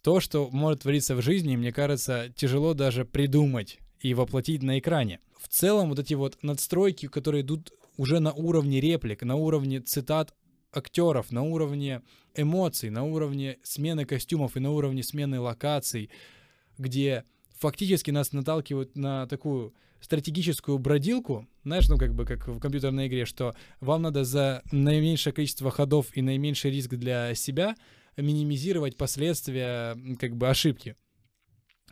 то, 0.01 0.19
что 0.19 0.49
может 0.51 0.81
твориться 0.83 1.15
в 1.15 1.21
жизни, 1.21 1.55
мне 1.55 1.71
кажется, 1.73 2.31
тяжело 2.35 2.73
даже 2.73 3.05
придумать 3.05 3.79
и 3.99 4.13
воплотить 4.13 4.63
на 4.63 4.79
экране. 4.79 5.19
В 5.39 5.47
целом, 5.47 5.89
вот 5.89 5.99
эти 5.99 6.13
вот 6.13 6.37
надстройки, 6.43 7.07
которые 7.07 7.41
идут 7.41 7.71
уже 7.97 8.19
на 8.19 8.31
уровне 8.31 8.79
реплик, 8.79 9.23
на 9.23 9.35
уровне 9.35 9.81
цитат 9.81 10.33
актеров, 10.71 11.31
на 11.31 11.43
уровне 11.43 12.01
эмоций, 12.35 12.89
на 12.89 13.03
уровне 13.03 13.57
смены 13.63 14.05
костюмов 14.05 14.55
и 14.55 14.59
на 14.59 14.71
уровне 14.71 15.03
смены 15.03 15.39
локаций, 15.39 16.09
где 16.77 17.23
фактически 17.57 18.11
нас 18.11 18.31
наталкивают 18.31 18.95
на 18.95 19.25
такую 19.27 19.73
стратегическую 19.99 20.77
бродилку, 20.77 21.47
знаешь, 21.63 21.89
ну 21.89 21.97
как 21.97 22.13
бы 22.13 22.25
как 22.25 22.47
в 22.47 22.59
компьютерной 22.59 23.07
игре, 23.07 23.25
что 23.25 23.55
вам 23.81 24.03
надо 24.03 24.23
за 24.23 24.61
наименьшее 24.71 25.33
количество 25.33 25.71
ходов 25.71 26.15
и 26.15 26.21
наименьший 26.21 26.71
риск 26.71 26.91
для 26.91 27.33
себя 27.33 27.75
минимизировать 28.15 28.95
последствия 28.95 29.97
как 30.19 30.35
бы 30.35 30.49
ошибки. 30.49 30.95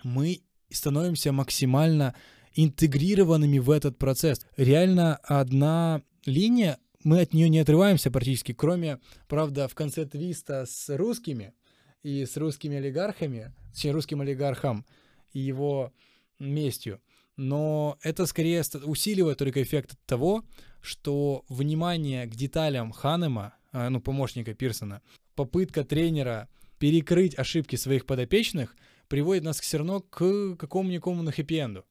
Мы 0.03 0.43
становимся 0.69 1.31
максимально 1.31 2.15
интегрированными 2.55 3.59
в 3.59 3.69
этот 3.69 3.97
процесс. 3.97 4.45
Реально 4.57 5.17
одна 5.17 6.01
линия, 6.25 6.79
мы 7.03 7.21
от 7.21 7.33
нее 7.33 7.49
не 7.49 7.59
отрываемся 7.59 8.09
практически, 8.09 8.53
кроме, 8.53 8.99
правда, 9.27 9.67
в 9.67 9.75
конце 9.75 10.05
твиста 10.05 10.65
с 10.65 10.95
русскими 10.95 11.53
и 12.01 12.25
с 12.25 12.37
русскими 12.37 12.77
олигархами, 12.77 13.53
точнее, 13.73 13.91
русским 13.91 14.21
олигархом 14.21 14.85
и 15.33 15.39
его 15.39 15.93
местью. 16.39 17.01
Но 17.37 17.97
это 18.01 18.25
скорее 18.25 18.63
усиливает 18.85 19.37
только 19.37 19.61
эффект 19.61 19.97
того, 20.05 20.43
что 20.81 21.43
внимание 21.49 22.25
к 22.25 22.35
деталям 22.35 22.91
Ханема, 22.91 23.55
а, 23.71 23.89
ну, 23.89 23.99
помощника 23.99 24.53
Пирсона, 24.53 25.01
попытка 25.35 25.83
тренера 25.83 26.47
перекрыть 26.79 27.37
ошибки 27.37 27.75
своих 27.75 28.05
подопечных 28.05 28.75
приводит 29.07 29.43
нас 29.43 29.59
все 29.59 29.77
равно 29.77 29.99
к 29.99 30.55
какому-никому 30.55 31.23
хэппи-энду, 31.23 31.85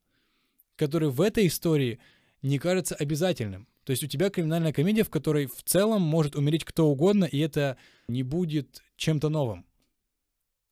который 0.76 1.10
в 1.10 1.20
этой 1.20 1.46
истории 1.46 1.98
не 2.42 2.58
кажется 2.58 2.94
обязательным. 2.94 3.68
То 3.84 3.90
есть 3.90 4.02
у 4.02 4.06
тебя 4.06 4.30
криминальная 4.30 4.72
комедия, 4.72 5.04
в 5.04 5.10
которой 5.10 5.46
в 5.46 5.62
целом 5.62 6.02
может 6.02 6.36
умереть 6.36 6.64
кто 6.64 6.86
угодно, 6.86 7.24
и 7.24 7.38
это 7.38 7.76
не 8.08 8.22
будет 8.22 8.82
чем-то 8.96 9.28
новым. 9.28 9.66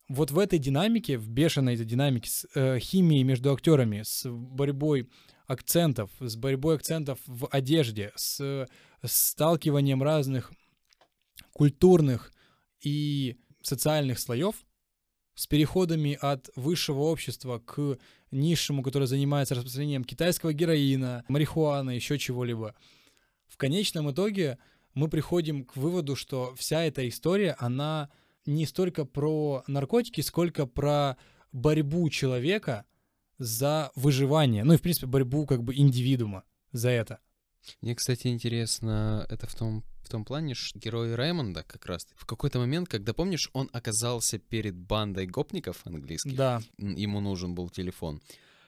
Вот 0.09 0.31
в 0.31 0.39
этой 0.39 0.59
динамике, 0.59 1.17
в 1.17 1.29
бешеной 1.29 1.75
этой 1.75 1.85
динамике 1.85 2.29
с 2.29 2.47
э, 2.55 2.79
химией 2.79 3.23
между 3.23 3.53
актерами, 3.53 4.01
с 4.03 4.29
борьбой 4.29 5.09
акцентов, 5.47 6.11
с 6.19 6.35
борьбой 6.35 6.75
акцентов 6.75 7.19
в 7.25 7.47
одежде, 7.47 8.11
с, 8.15 8.39
э, 8.41 8.67
сталкиванием 9.05 10.03
разных 10.03 10.51
культурных 11.53 12.33
и 12.81 13.37
социальных 13.61 14.19
слоев, 14.19 14.55
с 15.35 15.47
переходами 15.47 16.17
от 16.21 16.49
высшего 16.55 17.01
общества 17.01 17.59
к 17.59 17.97
низшему, 18.31 18.83
которое 18.83 19.07
занимается 19.07 19.55
распространением 19.55 20.03
китайского 20.03 20.53
героина, 20.53 21.23
марихуаны, 21.27 21.91
еще 21.91 22.17
чего-либо. 22.17 22.75
В 23.47 23.57
конечном 23.57 24.11
итоге 24.11 24.57
мы 24.93 25.09
приходим 25.09 25.65
к 25.65 25.75
выводу, 25.75 26.15
что 26.15 26.53
вся 26.55 26.83
эта 26.83 27.07
история, 27.07 27.55
она 27.59 28.09
не 28.45 28.65
столько 28.65 29.05
про 29.05 29.63
наркотики, 29.67 30.21
сколько 30.21 30.65
про 30.65 31.17
борьбу 31.51 32.09
человека 32.09 32.85
за 33.37 33.91
выживание. 33.95 34.63
Ну 34.63 34.73
и, 34.73 34.77
в 34.77 34.81
принципе, 34.81 35.07
борьбу 35.07 35.45
как 35.45 35.63
бы 35.63 35.75
индивидуума 35.75 36.43
за 36.71 36.89
это. 36.89 37.19
Мне, 37.81 37.95
кстати, 37.95 38.27
интересно 38.27 39.25
это 39.29 39.47
в 39.47 39.55
том, 39.55 39.83
в 40.03 40.09
том 40.09 40.25
плане, 40.25 40.53
что 40.53 40.77
герой 40.79 41.15
Раймонда 41.15 41.63
как 41.63 41.85
раз 41.85 42.07
в 42.15 42.25
какой-то 42.25 42.59
момент, 42.59 42.89
когда, 42.89 43.13
помнишь, 43.13 43.49
он 43.53 43.69
оказался 43.73 44.37
перед 44.37 44.75
бандой 44.75 45.25
гопников 45.27 45.81
английских, 45.85 46.35
Да. 46.35 46.61
ему 46.77 47.19
нужен 47.21 47.55
был 47.55 47.69
телефон. 47.69 48.21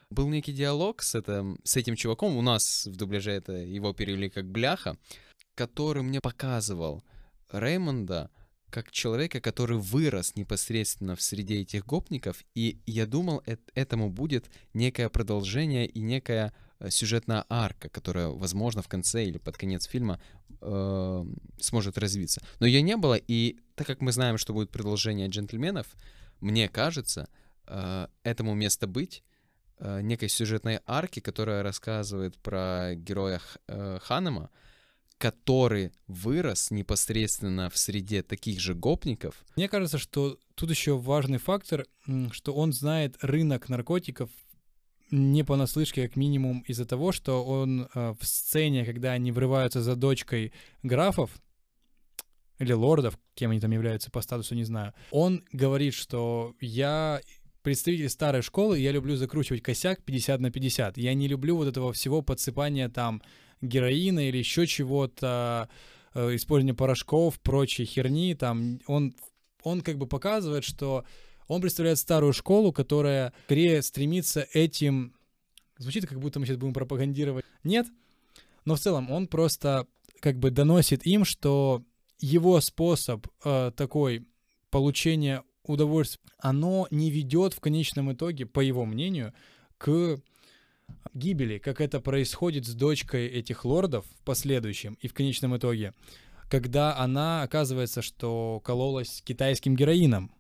Был 0.10 0.30
некий 0.30 0.54
диалог 0.54 1.02
с 1.02 1.16
этим, 1.16 1.60
с 1.64 1.76
этим 1.78 1.96
чуваком, 1.96 2.38
у 2.38 2.42
нас 2.42 2.86
в 2.86 2.96
дубляже 2.96 3.32
это 3.32 3.54
его 3.54 3.92
перевели 3.94 4.30
как 4.30 4.46
бляха, 4.50 4.98
который 5.56 6.04
мне 6.04 6.22
показывал 6.22 7.04
Реймонда 7.52 8.30
как 8.70 8.92
человека, 8.92 9.40
который 9.40 9.78
вырос 9.78 10.36
непосредственно 10.36 11.16
в 11.16 11.22
среде 11.22 11.62
этих 11.62 11.86
гопников, 11.86 12.44
и 12.56 12.78
я 12.86 13.06
думал, 13.06 13.42
эт- 13.46 13.62
этому 13.74 14.10
будет 14.10 14.50
некое 14.74 15.08
продолжение 15.10 15.86
и 15.86 16.02
некая 16.02 16.54
сюжетная 16.90 17.46
арка, 17.50 17.90
которая, 17.90 18.28
возможно, 18.28 18.82
в 18.82 18.88
конце 18.88 19.26
или 19.26 19.38
под 19.38 19.58
конец 19.58 19.86
фильма 19.86 20.20
э, 20.62 21.26
сможет 21.60 21.98
развиться. 21.98 22.42
Но 22.60 22.68
ее 22.68 22.82
не 22.82 22.98
было, 22.98 23.16
и 23.16 23.58
так 23.76 23.88
как 23.88 24.02
мы 24.02 24.12
знаем, 24.12 24.38
что 24.38 24.54
будет 24.54 24.72
продолжение 24.72 25.28
«Джентльменов», 25.28 25.88
мне 26.40 26.68
кажется, 26.68 27.30
э, 27.68 28.08
этому 28.24 28.54
место 28.54 28.88
быть 28.88 29.24
э, 29.78 30.02
некой 30.02 30.30
сюжетной 30.30 30.80
арки, 30.86 31.20
которая 31.20 31.64
рассказывает 31.64 32.38
про 32.38 32.96
героя 32.96 33.42
э, 33.68 34.00
Ханема, 34.02 34.50
который 35.18 35.94
вырос 36.08 36.72
непосредственно 36.72 37.70
в 37.70 37.78
среде 37.78 38.22
таких 38.22 38.60
же 38.60 38.76
гопников. 38.76 39.46
Мне 39.56 39.70
кажется, 39.70 39.98
что 39.98 40.38
тут 40.56 40.70
еще 40.70 40.98
важный 40.98 41.38
фактор, 41.38 41.86
что 42.32 42.54
он 42.54 42.74
знает 42.74 43.18
рынок 43.22 43.70
наркотиков 43.70 44.30
не 45.12 45.44
понаслышке, 45.44 46.08
как 46.08 46.16
минимум, 46.16 46.62
из-за 46.68 46.86
того, 46.86 47.12
что 47.12 47.44
он 47.44 47.88
э, 47.94 48.14
в 48.20 48.26
сцене, 48.26 48.86
когда 48.86 49.12
они 49.12 49.32
врываются 49.32 49.82
за 49.82 49.96
дочкой 49.96 50.54
графов, 50.84 51.32
или 52.60 52.72
лордов, 52.72 53.20
кем 53.34 53.52
они 53.52 53.60
там 53.60 53.72
являются 53.72 54.10
по 54.10 54.22
статусу, 54.22 54.56
не 54.56 54.64
знаю, 54.64 54.94
он 55.12 55.44
говорит, 55.52 55.94
что 55.94 56.56
я 56.62 57.22
представитель 57.66 58.10
старой 58.10 58.42
школы, 58.42 58.80
я 58.80 58.92
люблю 58.92 59.16
закручивать 59.16 59.64
косяк 59.64 60.04
50 60.04 60.40
на 60.40 60.52
50. 60.52 60.98
Я 60.98 61.14
не 61.16 61.28
люблю 61.28 61.58
вот 61.58 61.68
этого 61.68 61.92
всего 61.94 62.22
подсыпания 62.22 62.90
там 62.90 63.22
героина 63.60 64.30
или 64.30 64.38
еще 64.38 64.68
чего-то, 64.68 65.68
э, 66.14 66.36
использования 66.36 66.76
порошков, 66.76 67.40
прочей 67.42 67.86
херни. 67.86 68.36
Там 68.36 68.80
он, 68.86 69.16
он 69.64 69.82
как 69.82 69.98
бы 69.98 70.06
показывает, 70.06 70.64
что 70.64 71.06
он 71.48 71.62
представляет 71.62 72.00
старую 72.00 72.34
школу, 72.34 72.72
которая 72.72 73.34
скорее 73.46 73.82
стремится 73.82 74.48
этим... 74.54 75.14
Звучит, 75.78 76.08
как 76.08 76.20
будто 76.20 76.40
мы 76.40 76.46
сейчас 76.46 76.58
будем 76.58 76.74
пропагандировать. 76.74 77.44
Нет, 77.64 77.88
но 78.64 78.76
в 78.76 78.80
целом 78.80 79.12
он 79.12 79.28
просто 79.28 79.88
как 80.20 80.40
бы 80.40 80.50
доносит 80.50 81.06
им, 81.06 81.26
что 81.26 81.84
его 82.20 82.62
способ 82.62 83.28
э, 83.44 83.72
такой 83.76 84.26
получения 84.70 85.44
удовольствия, 85.64 86.22
оно 86.40 86.88
не 86.92 87.10
ведет 87.10 87.54
в 87.54 87.60
конечном 87.60 88.14
итоге, 88.14 88.46
по 88.46 88.60
его 88.60 88.86
мнению, 88.86 89.34
к 89.78 90.18
гибели, 91.14 91.58
как 91.58 91.82
это 91.82 92.00
происходит 92.00 92.66
с 92.66 92.74
дочкой 92.74 93.28
этих 93.28 93.66
лордов 93.66 94.06
в 94.20 94.24
последующем 94.24 94.98
и 95.02 95.08
в 95.08 95.14
конечном 95.14 95.58
итоге, 95.58 95.94
когда 96.50 96.98
она 96.98 97.42
оказывается, 97.42 98.02
что 98.02 98.62
кололась 98.64 99.22
китайским 99.24 99.76
героином, 99.76 100.32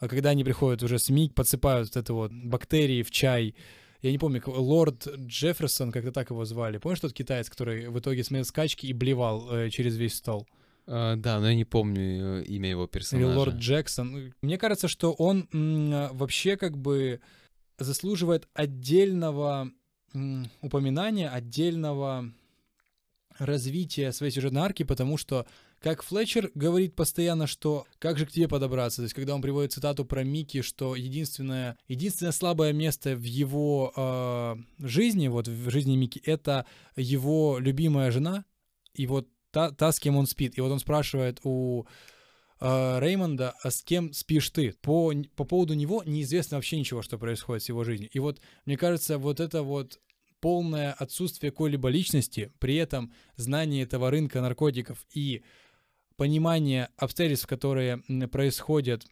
а 0.00 0.08
когда 0.08 0.30
они 0.30 0.42
приходят 0.44 0.82
уже 0.82 0.98
СМИ, 0.98 1.30
подсыпают 1.34 1.88
вот 1.88 1.96
это 1.96 2.12
вот 2.14 2.32
бактерии 2.32 3.02
в 3.02 3.10
чай, 3.10 3.54
я 4.02 4.10
не 4.10 4.18
помню, 4.18 4.42
лорд 4.46 5.06
Джефферсон, 5.06 5.92
как-то 5.92 6.10
так 6.10 6.30
его 6.30 6.44
звали. 6.46 6.78
Помнишь 6.78 7.00
тот 7.00 7.12
китаец, 7.12 7.50
который 7.50 7.88
в 7.88 7.98
итоге 7.98 8.24
смотрел 8.24 8.44
скачки 8.46 8.86
и 8.86 8.94
блевал 8.94 9.46
э, 9.52 9.68
через 9.70 9.96
весь 9.96 10.14
стол? 10.14 10.46
Э, 10.86 11.16
да, 11.16 11.38
но 11.38 11.48
я 11.50 11.54
не 11.54 11.66
помню 11.66 12.40
э, 12.40 12.44
имя 12.44 12.70
его 12.70 12.84
Или 12.84 12.90
персонажа. 12.90 13.38
лорд 13.38 13.54
Джексон. 13.56 14.32
Мне 14.40 14.56
кажется, 14.56 14.88
что 14.88 15.12
он 15.12 15.48
м, 15.52 15.92
а, 15.92 16.10
вообще 16.14 16.56
как 16.56 16.78
бы 16.78 17.20
заслуживает 17.78 18.48
отдельного 18.54 19.70
м, 20.14 20.50
упоминания, 20.62 21.28
отдельного 21.28 22.32
развития 23.38 24.12
своей 24.12 24.32
сюжетной 24.32 24.62
арки, 24.62 24.82
потому 24.82 25.16
что, 25.16 25.46
как 25.80 26.02
Флетчер 26.02 26.50
говорит 26.54 26.94
постоянно, 26.94 27.46
что 27.46 27.86
как 27.98 28.18
же 28.18 28.26
к 28.26 28.30
тебе 28.30 28.48
подобраться, 28.48 28.98
то 28.98 29.04
есть 29.04 29.14
когда 29.14 29.34
он 29.34 29.42
приводит 29.42 29.72
цитату 29.72 30.04
про 30.04 30.22
Микки, 30.22 30.60
что 30.62 30.94
единственное, 30.94 31.78
единственное 31.88 32.32
слабое 32.32 32.72
место 32.72 33.16
в 33.16 33.22
его 33.22 33.92
э, 33.96 34.56
жизни, 34.86 35.28
вот 35.28 35.48
в 35.48 35.70
жизни 35.70 35.96
Микки, 35.96 36.20
это 36.24 36.66
его 36.96 37.58
любимая 37.58 38.10
жена, 38.10 38.44
и 38.94 39.06
вот 39.06 39.28
та, 39.50 39.70
та, 39.70 39.92
с 39.92 39.98
кем 39.98 40.16
он 40.16 40.26
спит. 40.26 40.58
И 40.58 40.60
вот 40.60 40.70
он 40.70 40.80
спрашивает 40.80 41.40
у 41.44 41.86
э, 42.60 42.98
Реймонда, 43.00 43.54
а 43.62 43.70
с 43.70 43.82
кем 43.82 44.12
спишь 44.12 44.50
ты? 44.50 44.74
По, 44.82 45.12
по 45.36 45.44
поводу 45.44 45.74
него 45.74 46.02
неизвестно 46.04 46.58
вообще 46.58 46.78
ничего, 46.78 47.02
что 47.02 47.18
происходит 47.18 47.64
с 47.64 47.68
его 47.68 47.84
жизнью. 47.84 48.10
И 48.12 48.18
вот, 48.18 48.40
мне 48.66 48.76
кажется, 48.76 49.18
вот 49.18 49.40
это 49.40 49.62
вот 49.62 49.98
полное 50.40 50.92
отсутствие 50.92 51.50
какой-либо 51.52 51.88
личности, 51.88 52.52
при 52.58 52.76
этом 52.76 53.12
знание 53.36 53.82
этого 53.82 54.10
рынка 54.10 54.40
наркотиков 54.40 55.06
и 55.14 55.42
понимание 56.20 56.90
обстоятельств, 56.98 57.46
которые 57.46 58.02
происходят 58.30 59.06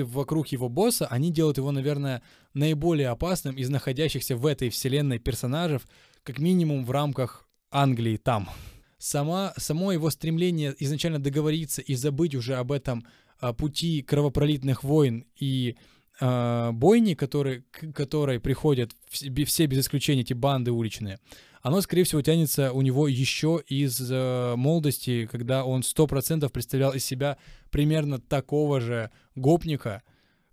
вокруг 0.00 0.48
его 0.48 0.68
босса, 0.68 1.06
они 1.06 1.32
делают 1.32 1.56
его, 1.56 1.72
наверное, 1.72 2.20
наиболее 2.52 3.08
опасным 3.08 3.56
из 3.56 3.70
находящихся 3.70 4.36
в 4.36 4.44
этой 4.44 4.68
вселенной 4.68 5.18
персонажей, 5.18 5.80
как 6.24 6.40
минимум 6.40 6.84
в 6.84 6.90
рамках 6.90 7.48
Англии 7.70 8.18
там. 8.18 8.50
Сама, 8.98 9.54
само 9.56 9.92
его 9.92 10.10
стремление 10.10 10.74
изначально 10.78 11.20
договориться 11.20 11.80
и 11.80 11.94
забыть 11.94 12.34
уже 12.34 12.56
об 12.56 12.70
этом 12.70 13.06
а, 13.40 13.54
пути 13.54 14.02
кровопролитных 14.02 14.84
войн 14.84 15.24
и 15.40 15.76
а, 16.20 16.72
бойни, 16.72 17.14
которые, 17.14 17.64
к 17.70 17.94
которой 17.94 18.40
приходят 18.40 18.90
все 19.08 19.64
без 19.64 19.78
исключения 19.78 20.20
эти 20.20 20.34
банды 20.34 20.70
уличные, 20.70 21.18
оно, 21.66 21.80
скорее 21.80 22.04
всего, 22.04 22.22
тянется 22.22 22.72
у 22.72 22.80
него 22.80 23.08
еще 23.08 23.60
из 23.66 24.00
э, 24.08 24.54
молодости, 24.54 25.26
когда 25.26 25.64
он 25.64 25.80
100% 25.80 26.48
представлял 26.50 26.92
из 26.92 27.04
себя 27.04 27.38
примерно 27.72 28.20
такого 28.20 28.80
же 28.80 29.10
гопника, 29.34 30.04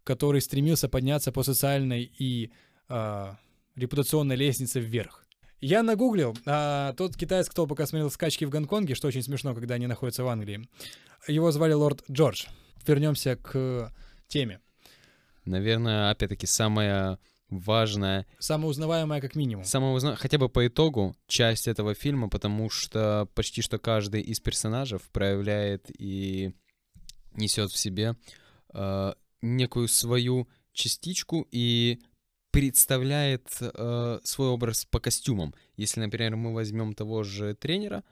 который 0.03 0.41
стремился 0.41 0.89
подняться 0.89 1.31
по 1.31 1.43
социальной 1.43 2.11
и 2.17 2.51
а, 2.89 3.37
репутационной 3.75 4.35
лестнице 4.35 4.79
вверх. 4.79 5.23
Я 5.61 5.83
нагуглил, 5.83 6.35
а, 6.47 6.93
тот 6.93 7.15
китаец, 7.15 7.47
кто 7.47 7.67
пока 7.67 7.85
смотрел 7.85 8.09
скачки 8.09 8.45
в 8.45 8.49
Гонконге, 8.49 8.95
что 8.95 9.07
очень 9.07 9.21
смешно, 9.21 9.53
когда 9.53 9.75
они 9.75 9.85
находятся 9.85 10.23
в 10.23 10.29
Англии. 10.29 10.67
Его 11.27 11.51
звали 11.51 11.73
Лорд 11.73 12.03
Джордж. 12.09 12.45
Вернемся 12.87 13.35
к 13.35 13.93
теме. 14.27 14.61
Наверное, 15.45 16.09
опять-таки, 16.09 16.47
самая 16.47 17.19
важная, 17.59 18.25
Самое 18.39 18.69
узнаваемое 18.69 19.21
как 19.21 19.35
минимум. 19.35 19.65
самая 19.65 19.93
узна- 19.93 20.15
хотя 20.15 20.37
бы 20.37 20.49
по 20.49 20.65
итогу 20.67 21.15
часть 21.27 21.67
этого 21.67 21.93
фильма, 21.93 22.29
потому 22.29 22.69
что 22.69 23.27
почти 23.35 23.61
что 23.61 23.77
каждый 23.79 24.21
из 24.21 24.39
персонажей 24.39 24.99
проявляет 25.11 25.89
и 25.99 26.53
несет 27.35 27.71
в 27.71 27.77
себе 27.77 28.15
э, 28.73 29.13
некую 29.41 29.87
свою 29.87 30.47
частичку 30.73 31.47
и 31.51 31.99
представляет 32.51 33.47
э, 33.59 34.19
свой 34.23 34.47
образ 34.49 34.85
по 34.85 34.99
костюмам. 34.99 35.53
Если, 35.75 35.99
например, 35.99 36.35
мы 36.35 36.53
возьмем 36.53 36.93
того 36.93 37.23
же 37.23 37.55
тренера, 37.55 38.03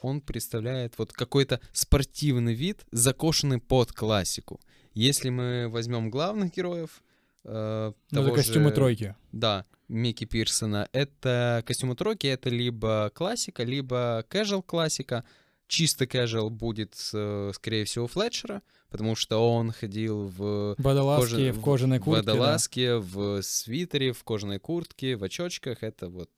он 0.00 0.20
представляет 0.20 0.94
вот 0.98 1.12
какой-то 1.12 1.60
спортивный 1.72 2.54
вид, 2.54 2.84
закошенный 2.92 3.58
под 3.58 3.92
классику. 3.92 4.60
Если 4.94 5.28
мы 5.30 5.68
возьмем 5.68 6.10
главных 6.10 6.54
героев, 6.54 7.02
э, 7.48 7.92
Ну, 8.10 8.22
это 8.22 8.30
костюмы 8.34 8.68
же- 8.70 8.74
тройки. 8.74 9.14
да, 9.32 9.64
Микки 9.88 10.24
Пирсона. 10.26 10.88
Это 10.92 11.62
костюмы 11.66 11.96
тройки, 11.96 12.26
это 12.26 12.50
либо 12.50 13.10
классика, 13.14 13.62
либо 13.64 14.24
casual 14.30 14.62
классика. 14.62 15.24
Чисто 15.66 16.04
casual 16.04 16.48
будет, 16.50 16.94
э, 17.12 17.50
скорее 17.54 17.84
всего, 17.84 18.06
Флетчера, 18.06 18.62
потому 18.90 19.14
что 19.16 19.36
он 19.54 19.70
ходил 19.72 20.28
в 20.28 20.74
Водолазки 20.78 21.30
кожа- 21.34 21.52
в 21.52 21.60
кожаной 21.62 21.98
в 21.98 22.02
куртке. 22.04 22.24
да. 22.26 22.32
водолазке, 22.32 22.96
в 22.96 23.42
свитере, 23.42 24.12
в 24.12 24.24
кожаной 24.24 24.58
куртке, 24.58 25.16
в 25.16 25.24
очочках. 25.24 25.82
Это 25.82 26.08
вот 26.08 26.30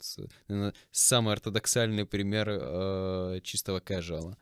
э, 0.48 0.72
самый 0.90 1.32
ортодоксальный 1.34 2.06
пример 2.06 2.48
э, 2.50 3.40
чистого 3.44 3.78
casual. 3.80 4.34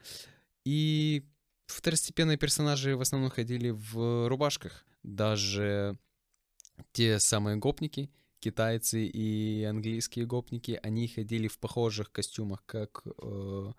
И 0.65 1.25
второстепенные 1.67 2.37
персонажи 2.39 2.97
в 2.97 3.01
основном 3.03 3.31
ходили 3.31 3.71
в 3.71 4.29
рубашках. 4.29 4.85
Даже 5.03 5.99
те 6.93 7.19
самые 7.19 7.57
гопники, 7.57 8.11
китайцы 8.41 9.05
и 9.07 9.65
английские 9.65 10.27
гопники, 10.27 10.79
они 10.83 11.09
ходили 11.09 11.49
в 11.49 11.59
похожих 11.59 12.11
костюмах, 12.13 12.63
как 12.67 13.03
э, 13.23 13.73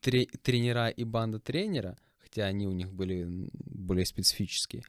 тре- 0.00 0.26
тренера 0.42 0.88
и 0.88 1.04
банда 1.04 1.38
тренера, 1.40 1.96
хотя 2.18 2.44
они 2.46 2.66
у 2.66 2.72
них 2.72 2.92
были 2.92 3.48
более 3.64 4.06
специфические. 4.06 4.82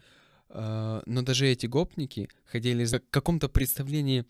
э, 0.49 1.01
но 1.05 1.21
даже 1.21 1.47
эти 1.47 1.65
гопники 1.65 2.29
ходили 2.45 2.83
за 2.83 2.99
каком-то 2.99 3.49
представлении 3.49 4.25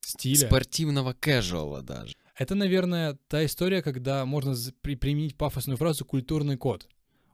Стиля. 0.00 0.46
спортивного 0.46 1.12
casual 1.14 1.82
даже. 1.82 2.14
Это, 2.36 2.54
наверное, 2.54 3.18
та 3.28 3.44
история, 3.44 3.82
когда 3.82 4.24
можно 4.24 4.54
при- 4.80 4.96
применить 4.96 5.36
пафосную 5.36 5.76
фразу 5.76 6.04
«культурный 6.04 6.56
код». 6.56 6.88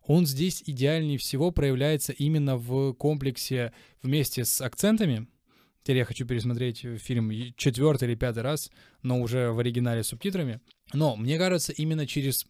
Он 0.09 0.25
здесь 0.27 0.63
идеальнее 0.65 1.19
всего 1.19 1.51
проявляется 1.51 2.13
именно 2.13 2.57
в 2.57 2.95
комплексе 2.95 3.75
вместе 4.03 4.47
с 4.47 4.59
акцентами. 4.63 5.29
Теперь 5.83 5.99
я 5.99 6.05
хочу 6.07 6.27
пересмотреть 6.27 6.83
э, 6.83 6.97
фильм 6.97 7.31
четвертый 7.57 8.09
или 8.09 8.15
пятый 8.15 8.43
раз, 8.43 8.71
но 9.03 9.21
уже 9.21 9.51
в 9.53 9.59
оригинале 9.59 10.03
с 10.03 10.09
субтитрами. 10.09 10.61
Но 10.95 11.15
мне 11.15 11.37
кажется, 11.37 11.73
именно 11.73 12.07
через 12.07 12.47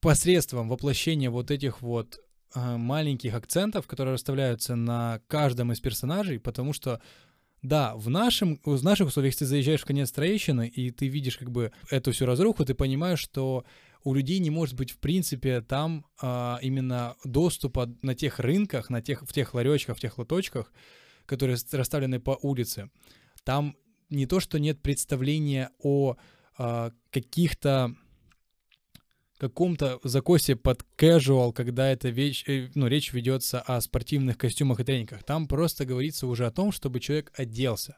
посредством 0.00 0.70
воплощения 0.70 1.28
вот 1.28 1.50
этих 1.50 1.82
вот 1.82 2.18
э, 2.54 2.76
маленьких 2.78 3.34
акцентов, 3.34 3.86
которые 3.86 4.14
расставляются 4.14 4.74
на 4.74 5.20
каждом 5.26 5.70
из 5.70 5.80
персонажей, 5.80 6.40
потому 6.40 6.72
что 6.72 7.02
да, 7.60 7.94
в 7.94 8.08
нашем, 8.08 8.58
в 8.64 8.82
наших 8.82 9.08
условиях 9.08 9.36
ты 9.36 9.44
заезжаешь 9.44 9.82
в 9.82 9.86
конец 9.86 10.10
Троещины, 10.12 10.66
и 10.66 10.90
ты 10.90 11.08
видишь 11.08 11.36
как 11.36 11.50
бы 11.50 11.72
эту 11.90 12.12
всю 12.12 12.24
разруху, 12.24 12.64
ты 12.64 12.74
понимаешь, 12.74 13.20
что 13.20 13.66
у 14.04 14.14
людей 14.14 14.38
не 14.38 14.50
может 14.50 14.76
быть 14.76 14.90
в 14.90 14.98
принципе 14.98 15.60
там 15.60 16.06
а, 16.20 16.58
именно 16.62 17.16
доступа 17.24 17.94
на 18.02 18.14
тех 18.14 18.38
рынках, 18.40 18.90
на 18.90 19.00
тех, 19.00 19.22
в 19.22 19.32
тех 19.32 19.54
ларечках, 19.54 19.96
в 19.96 20.00
тех 20.00 20.18
лоточках, 20.18 20.72
которые 21.26 21.56
расставлены 21.72 22.20
по 22.20 22.38
улице. 22.42 22.90
Там 23.44 23.76
не 24.10 24.26
то, 24.26 24.40
что 24.40 24.58
нет 24.58 24.82
представления 24.82 25.70
о 25.78 26.16
а, 26.58 26.92
каких-то 27.10 27.94
каком-то 29.38 29.98
закосе 30.04 30.54
под 30.54 30.86
casual, 30.96 31.52
когда 31.52 31.90
эта 31.90 32.10
вещь, 32.10 32.44
э, 32.46 32.68
ну, 32.76 32.86
речь 32.86 33.12
ведется 33.12 33.60
о 33.60 33.80
спортивных 33.80 34.38
костюмах 34.38 34.78
и 34.78 34.84
тренингах. 34.84 35.24
Там 35.24 35.48
просто 35.48 35.84
говорится 35.84 36.28
уже 36.28 36.46
о 36.46 36.52
том, 36.52 36.70
чтобы 36.70 37.00
человек 37.00 37.32
оделся. 37.36 37.96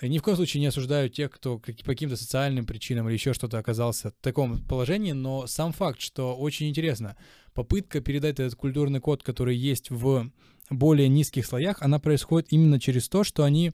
Э, 0.00 0.06
Ни 0.06 0.18
в 0.18 0.22
коем 0.22 0.36
случае 0.36 0.60
не 0.60 0.66
осуждаю 0.66 1.08
тех, 1.08 1.30
кто 1.30 1.58
по 1.58 1.72
каким-то 1.72 2.16
социальным 2.16 2.66
причинам 2.66 3.08
или 3.08 3.14
еще 3.14 3.32
что-то 3.32 3.58
оказался 3.58 4.10
в 4.10 4.14
таком 4.22 4.62
положении, 4.64 5.12
но 5.12 5.46
сам 5.46 5.72
факт, 5.72 6.00
что 6.00 6.36
очень 6.36 6.68
интересно, 6.68 7.16
попытка 7.54 8.00
передать 8.00 8.40
этот 8.40 8.54
культурный 8.54 9.00
код, 9.00 9.22
который 9.22 9.56
есть 9.56 9.90
в 9.90 10.30
более 10.70 11.08
низких 11.08 11.46
слоях, 11.46 11.82
она 11.82 11.98
происходит 11.98 12.52
именно 12.52 12.80
через 12.80 13.08
то, 13.08 13.24
что 13.24 13.44
они 13.44 13.72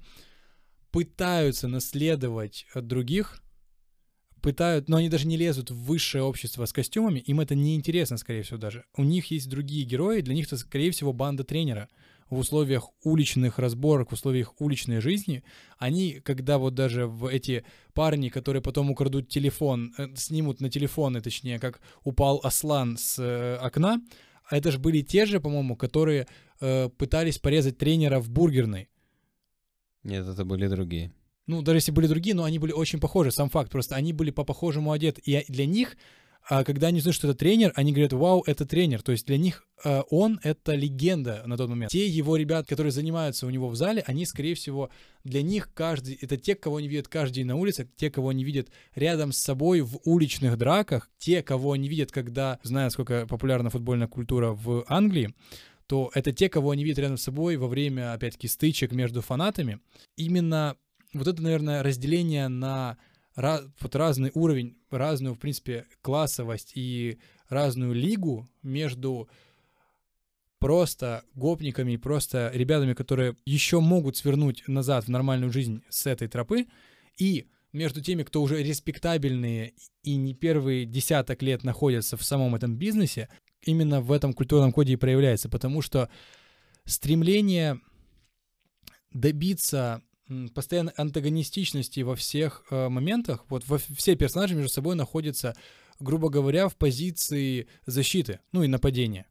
пытаются 0.91 1.69
наследовать 1.69 2.67
от 2.75 2.87
других, 2.87 3.43
пытают, 4.43 4.89
но 4.89 4.99
они 4.99 5.09
даже 5.09 5.27
не 5.27 5.37
лезут 5.37 5.71
в 5.71 5.85
высшее 5.85 6.25
общество 6.25 6.67
с 6.67 6.73
костюмами, 6.73 7.21
им 7.21 7.41
это 7.41 7.55
не 7.55 7.75
интересно, 7.77 8.19
скорее 8.19 8.43
всего, 8.43 8.59
даже. 8.59 8.85
У 8.97 9.05
них 9.05 9.31
есть 9.31 9.49
другие 9.49 9.85
герои, 9.85 10.21
для 10.21 10.35
них 10.35 10.47
это, 10.47 10.59
скорее 10.59 10.91
всего, 10.91 11.13
банда 11.13 11.45
тренера. 11.45 11.89
В 12.33 12.39
условиях 12.39 12.89
уличных 13.05 13.59
разборок, 13.59 14.09
в 14.09 14.15
условиях 14.15 14.59
уличной 14.59 15.03
жизни, 15.03 15.45
они, 15.77 16.15
когда 16.25 16.57
вот 16.57 16.75
даже 16.75 17.07
в 17.07 17.27
эти 17.27 17.63
парни, 17.93 18.31
которые 18.31 18.63
потом 18.63 18.91
украдут 18.91 19.29
телефон, 19.29 19.93
э, 19.99 20.09
снимут 20.17 20.63
на 20.63 20.71
телефоны, 20.71 21.21
точнее, 21.21 21.59
как 21.59 21.83
упал 22.05 22.41
Аслан 22.43 22.97
с 22.97 23.19
э, 23.19 23.57
окна, 23.57 24.01
это 24.51 24.71
же 24.71 24.79
были 24.79 25.03
те 25.03 25.27
же, 25.27 25.41
по-моему, 25.41 25.77
которые 25.77 26.27
э, 26.61 26.89
пытались 26.97 27.39
порезать 27.39 27.77
тренера 27.77 28.19
в 28.19 28.31
бургерной. 28.31 28.89
Нет, 30.03 30.27
это 30.27 30.47
были 30.47 30.69
другие. 30.69 31.13
Ну, 31.47 31.61
даже 31.61 31.77
если 31.77 31.93
были 31.93 32.07
другие, 32.07 32.35
но 32.35 32.45
они 32.45 32.59
были 32.59 32.73
очень 32.73 32.99
похожи, 32.99 33.31
сам 33.31 33.51
факт. 33.51 33.71
Просто 33.71 33.95
они 33.95 34.15
были 34.15 34.31
по-похожему 34.31 34.93
одеты. 34.93 35.21
И 35.27 35.45
для 35.53 35.67
них, 35.67 35.99
а, 36.49 36.65
когда 36.65 36.89
они 36.89 36.99
узнают, 36.99 37.15
что 37.15 37.29
это 37.29 37.39
тренер, 37.39 37.73
они 37.77 37.93
говорят, 37.93 38.13
вау, 38.13 38.43
это 38.47 38.67
тренер. 38.67 39.03
То 39.03 39.13
есть 39.13 39.27
для 39.27 39.39
них 39.39 39.65
а, 39.85 40.03
он— 40.11 40.41
это 40.43 40.75
легенда 40.75 41.43
на 41.47 41.57
тот 41.57 41.69
момент. 41.69 41.91
Те 41.91 42.07
его 42.07 42.37
ребят, 42.37 42.67
которые 42.67 42.91
занимаются 42.91 43.47
у 43.47 43.51
него 43.51 43.69
в 43.69 43.77
зале, 43.77 44.03
они, 44.07 44.27
скорее 44.27 44.55
всего, 44.55 44.91
для 45.25 45.43
них 45.43 45.71
каждый... 45.73 46.15
Это 46.21 46.37
те, 46.37 46.55
кого 46.55 46.77
они 46.77 46.89
видят 46.89 47.09
каждый 47.09 47.37
день 47.37 47.47
на 47.47 47.57
улице, 47.57 47.89
те, 47.97 48.11
кого 48.11 48.31
они 48.31 48.45
видят 48.45 48.71
рядом 48.95 49.33
с 49.33 49.39
собой 49.39 49.81
в 49.83 49.99
уличных 50.05 50.59
драках, 50.59 51.09
те, 51.19 51.43
кого 51.43 51.73
они 51.73 51.89
видят, 51.89 52.11
когда... 52.11 52.59
Зная, 52.63 52.91
сколько 52.91 53.27
популярна 53.27 53.71
футбольная 53.71 54.09
культура 54.09 54.51
в 54.51 54.85
Англии, 54.89 55.35
то 55.87 56.11
это 56.15 56.33
те, 56.33 56.49
кого 56.49 56.71
они 56.71 56.85
видят 56.85 56.99
рядом 56.99 57.19
с 57.19 57.23
собой 57.23 57.57
во 57.57 57.69
время, 57.69 58.15
опять-таки, 58.15 58.49
стычек 58.49 58.93
между 58.93 59.21
фанатами. 59.21 59.79
Именно 60.17 60.77
вот 61.13 61.29
это, 61.29 61.43
наверное, 61.43 61.83
разделение 61.83 62.49
на 62.49 62.97
ра- 63.37 63.71
вот 63.81 63.95
разный 63.97 64.31
уровень, 64.35 64.77
разную, 64.91 65.35
в 65.35 65.39
принципе, 65.39 65.87
классовость 66.01 66.73
и 66.75 67.19
разную 67.49 67.93
лигу 67.93 68.49
между 68.63 69.29
просто 70.59 71.25
гопниками, 71.35 71.97
просто 71.97 72.51
ребятами, 72.55 72.95
которые 72.95 73.37
еще 73.45 73.81
могут 73.81 74.17
свернуть 74.17 74.63
назад 74.69 75.07
в 75.07 75.09
нормальную 75.09 75.53
жизнь 75.53 75.83
с 75.89 76.07
этой 76.07 76.29
тропы, 76.29 76.67
и 77.19 77.49
между 77.73 78.01
теми, 78.03 78.23
кто 78.23 78.43
уже 78.43 78.63
респектабельные 78.63 79.73
и 80.03 80.17
не 80.17 80.35
первые 80.35 80.85
десяток 80.85 81.43
лет 81.43 81.65
находятся 81.65 82.17
в 82.17 82.23
самом 82.23 82.55
этом 82.55 82.77
бизнесе, 82.77 83.29
именно 83.63 84.01
в 84.01 84.13
этом 84.13 84.35
культурном 84.35 84.73
коде 84.73 84.93
и 84.93 84.97
проявляется, 84.97 85.49
потому 85.49 85.83
что 85.83 86.11
стремление 86.85 87.81
добиться 89.11 90.03
постоянной 90.55 90.93
антагонистичности 90.97 92.01
во 92.01 92.15
всех 92.15 92.65
э, 92.71 92.89
моментах, 92.89 93.45
вот 93.49 93.67
во, 93.67 93.79
все 93.79 94.17
персонажи 94.17 94.55
между 94.55 94.71
собой 94.71 94.95
находятся, 94.95 95.55
грубо 95.99 96.29
говоря, 96.29 96.69
в 96.69 96.77
позиции 96.77 97.69
защиты, 97.87 98.41
ну 98.53 98.63
и 98.63 98.69
нападения. 98.69 99.27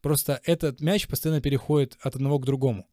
Просто 0.00 0.40
этот 0.44 0.80
мяч 0.80 1.08
постоянно 1.08 1.40
переходит 1.40 1.96
от 2.00 2.16
одного 2.16 2.38
к 2.38 2.46
другому. 2.46 2.86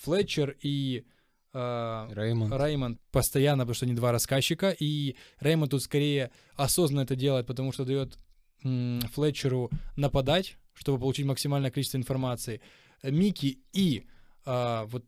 Флетчер 0.00 0.56
и 0.62 1.04
э, 1.52 2.08
Реймонд. 2.10 2.54
Реймонд 2.54 3.00
постоянно, 3.10 3.64
потому 3.64 3.74
что 3.74 3.86
они 3.86 3.94
два 3.94 4.12
рассказчика, 4.12 4.70
и 4.70 5.16
Реймонд 5.40 5.70
тут 5.70 5.82
скорее 5.82 6.30
осознанно 6.54 7.02
это 7.02 7.16
делает, 7.16 7.46
потому 7.46 7.72
что 7.72 7.84
дает 7.84 8.18
м, 8.64 9.00
Флетчеру 9.12 9.70
нападать, 9.96 10.56
чтобы 10.72 10.98
получить 10.98 11.26
максимальное 11.26 11.70
количество 11.70 11.98
информации. 11.98 12.60
Микки 13.02 13.58
и 13.72 14.06
а, 14.44 14.86
вот 14.86 15.04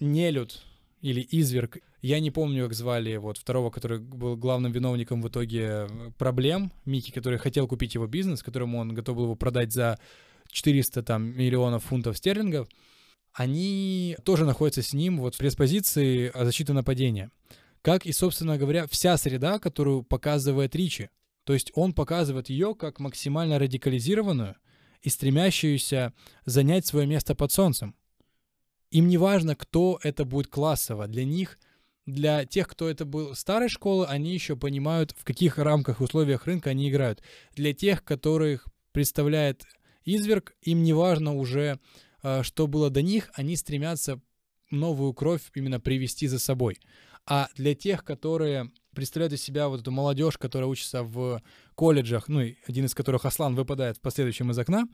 Нелюд 0.00 0.62
или 1.06 1.20
Изверг, 1.30 1.78
я 2.02 2.18
не 2.18 2.32
помню, 2.32 2.64
как 2.64 2.74
звали 2.74 3.16
вот 3.16 3.38
второго, 3.38 3.70
который 3.70 4.00
был 4.00 4.36
главным 4.36 4.72
виновником 4.72 5.22
в 5.22 5.28
итоге 5.28 5.86
э, 5.88 6.10
проблем, 6.18 6.72
Микки, 6.84 7.12
который 7.12 7.38
хотел 7.38 7.68
купить 7.68 7.94
его 7.94 8.08
бизнес, 8.08 8.42
которому 8.42 8.78
он 8.78 8.92
готов 8.92 9.16
был 9.16 9.24
его 9.24 9.36
продать 9.36 9.72
за 9.72 10.00
400 10.50 11.04
там 11.04 11.22
миллионов 11.38 11.84
фунтов 11.84 12.18
стерлингов, 12.18 12.66
они 13.32 14.16
тоже 14.24 14.44
находятся 14.44 14.82
с 14.82 14.92
ним 14.92 15.20
вот 15.20 15.36
в 15.36 15.38
пресс-позиции 15.38 16.32
защиты 16.34 16.72
нападения. 16.72 17.30
Как 17.82 18.04
и, 18.04 18.10
собственно 18.10 18.58
говоря, 18.58 18.88
вся 18.88 19.16
среда, 19.16 19.60
которую 19.60 20.02
показывает 20.02 20.74
Ричи. 20.74 21.10
То 21.44 21.52
есть 21.52 21.70
он 21.76 21.92
показывает 21.92 22.48
ее 22.48 22.74
как 22.74 22.98
максимально 22.98 23.60
радикализированную 23.60 24.56
и 25.02 25.08
стремящуюся 25.08 26.12
занять 26.46 26.84
свое 26.84 27.06
место 27.06 27.36
под 27.36 27.52
солнцем. 27.52 27.94
Им 28.90 29.08
не 29.08 29.18
важно, 29.18 29.56
кто 29.56 29.98
это 30.02 30.24
будет 30.24 30.48
классово. 30.48 31.06
Для 31.06 31.24
них, 31.24 31.58
для 32.06 32.44
тех, 32.44 32.68
кто 32.68 32.88
это 32.88 33.04
был 33.04 33.34
старой 33.34 33.68
школы, 33.68 34.06
они 34.06 34.32
еще 34.32 34.56
понимают, 34.56 35.12
в 35.16 35.24
каких 35.24 35.58
рамках 35.58 36.00
условиях 36.00 36.46
рынка 36.46 36.70
они 36.70 36.88
играют. 36.88 37.22
Для 37.54 37.72
тех, 37.72 38.04
которых 38.04 38.66
представляет 38.92 39.64
изверг, 40.04 40.54
им 40.62 40.82
не 40.82 40.92
важно 40.92 41.34
уже, 41.34 41.80
э, 42.22 42.42
что 42.42 42.66
было 42.66 42.90
до 42.90 43.02
них, 43.02 43.30
они 43.34 43.56
стремятся 43.56 44.20
новую 44.70 45.12
кровь 45.14 45.42
именно 45.54 45.80
привести 45.80 46.26
за 46.28 46.38
собой. 46.38 46.78
А 47.26 47.48
для 47.56 47.74
тех, 47.74 48.04
которые 48.04 48.70
представляют 48.94 49.34
из 49.34 49.42
себя 49.42 49.68
вот 49.68 49.80
эту 49.80 49.90
молодежь, 49.90 50.38
которая 50.38 50.68
учится 50.68 51.02
в 51.02 51.42
колледжах, 51.74 52.28
ну, 52.28 52.40
один 52.66 52.86
из 52.86 52.94
которых 52.94 53.24
Аслан 53.24 53.54
выпадает 53.54 53.98
в 53.98 54.00
последующем 54.00 54.50
из 54.50 54.58
окна, 54.58 54.88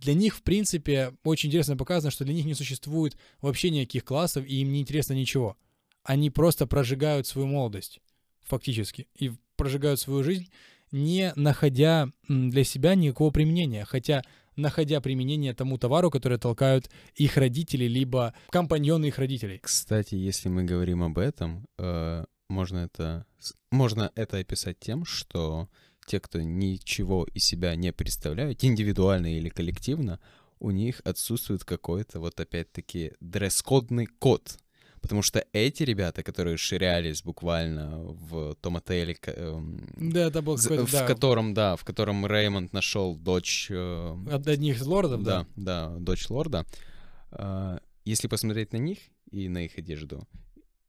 для 0.00 0.14
них, 0.14 0.36
в 0.36 0.42
принципе, 0.42 1.14
очень 1.24 1.48
интересно 1.48 1.76
показано, 1.76 2.10
что 2.10 2.24
для 2.24 2.34
них 2.34 2.44
не 2.44 2.54
существует 2.54 3.16
вообще 3.40 3.70
никаких 3.70 4.04
классов, 4.04 4.44
и 4.46 4.60
им 4.60 4.72
не 4.72 4.80
интересно 4.80 5.14
ничего. 5.14 5.56
Они 6.02 6.30
просто 6.30 6.66
прожигают 6.66 7.26
свою 7.26 7.46
молодость, 7.46 8.00
фактически, 8.42 9.06
и 9.16 9.32
прожигают 9.56 10.00
свою 10.00 10.24
жизнь, 10.24 10.50
не 10.90 11.32
находя 11.36 12.10
для 12.28 12.64
себя 12.64 12.94
никакого 12.94 13.30
применения, 13.30 13.84
хотя 13.84 14.22
находя 14.56 15.00
применение 15.00 15.54
тому 15.54 15.78
товару, 15.78 16.10
который 16.10 16.38
толкают 16.38 16.90
их 17.14 17.36
родители, 17.36 17.84
либо 17.84 18.34
компаньоны 18.50 19.06
их 19.06 19.18
родителей. 19.18 19.60
Кстати, 19.62 20.14
если 20.14 20.48
мы 20.48 20.64
говорим 20.64 21.02
об 21.02 21.18
этом, 21.18 21.66
э, 21.78 22.24
можно 22.48 22.78
это 22.78 23.26
можно 23.70 24.12
это 24.14 24.38
описать 24.38 24.78
тем, 24.78 25.04
что 25.04 25.68
те, 26.06 26.20
кто 26.20 26.40
ничего 26.40 27.26
из 27.34 27.44
себя 27.44 27.74
не 27.76 27.92
представляют, 27.92 28.64
индивидуально 28.64 29.36
или 29.36 29.48
коллективно, 29.48 30.20
у 30.60 30.70
них 30.70 31.00
отсутствует 31.04 31.64
какой-то 31.64 32.20
вот 32.20 32.38
опять-таки 32.38 33.12
дресс-кодный 33.20 34.06
код. 34.06 34.58
Потому 35.00 35.22
что 35.22 35.44
эти 35.52 35.82
ребята, 35.82 36.22
которые 36.22 36.56
ширялись 36.56 37.22
буквально 37.22 37.98
в 37.98 38.54
том 38.60 38.76
отеле, 38.76 39.18
эм, 39.26 39.88
Да, 39.96 40.28
это 40.28 40.42
был 40.42 40.56
в 40.56 40.92
да, 40.92 41.04
котором, 41.04 41.54
да, 41.54 41.74
в 41.74 41.84
котором 41.84 42.24
Реймонд 42.24 42.72
нашел 42.72 43.16
дочь 43.16 43.66
э, 43.68 44.16
от 44.30 44.46
одних 44.46 44.76
из 44.76 44.86
лордов, 44.86 45.24
да. 45.24 45.44
да, 45.56 45.90
да, 45.90 45.98
дочь 45.98 46.30
лорда. 46.30 46.64
а, 47.32 47.80
если 48.04 48.28
посмотреть 48.28 48.72
на 48.72 48.76
них 48.76 48.98
и 49.32 49.48
на 49.48 49.64
их 49.64 49.76
одежду, 49.76 50.26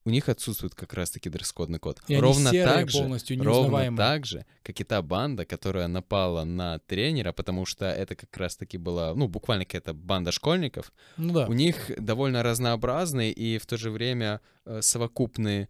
у 0.05 0.09
них 0.09 0.29
отсутствует 0.29 0.75
как 0.75 0.93
раз-таки 0.93 1.29
дресс-кодный 1.29 1.79
код. 1.79 2.01
И 2.07 2.15
ровно 2.17 2.51
серые 2.51 2.85
так 2.85 2.89
же, 2.89 3.19
ровно 3.41 3.95
так 3.95 4.25
же, 4.25 4.45
как 4.61 4.79
и 4.79 4.83
та 4.83 5.01
банда, 5.01 5.45
которая 5.45 5.87
напала 5.87 6.43
на 6.43 6.79
тренера, 6.79 7.31
потому 7.31 7.65
что 7.65 7.85
это 7.85 8.15
как 8.15 8.35
раз-таки 8.37 8.77
была, 8.77 9.15
ну, 9.15 9.27
буквально 9.27 9.65
какая-то 9.65 9.93
банда 9.93 10.31
школьников. 10.31 10.91
Ну 11.17 11.33
да. 11.33 11.47
У 11.47 11.53
них 11.53 11.91
довольно 11.97 12.43
разнообразный 12.43 13.31
и 13.31 13.57
в 13.57 13.65
то 13.65 13.77
же 13.77 13.91
время 13.91 14.41
э, 14.65 14.81
совокупный, 14.81 15.69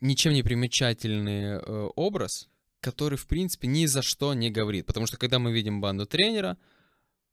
ничем 0.00 0.32
не 0.32 0.42
примечательный 0.42 1.58
э, 1.58 1.88
образ, 1.94 2.48
который, 2.80 3.18
в 3.18 3.26
принципе, 3.26 3.68
ни 3.68 3.86
за 3.86 4.02
что 4.02 4.34
не 4.34 4.50
говорит. 4.50 4.86
Потому 4.86 5.06
что 5.06 5.16
когда 5.16 5.38
мы 5.38 5.52
видим 5.52 5.80
банду 5.80 6.06
тренера, 6.06 6.56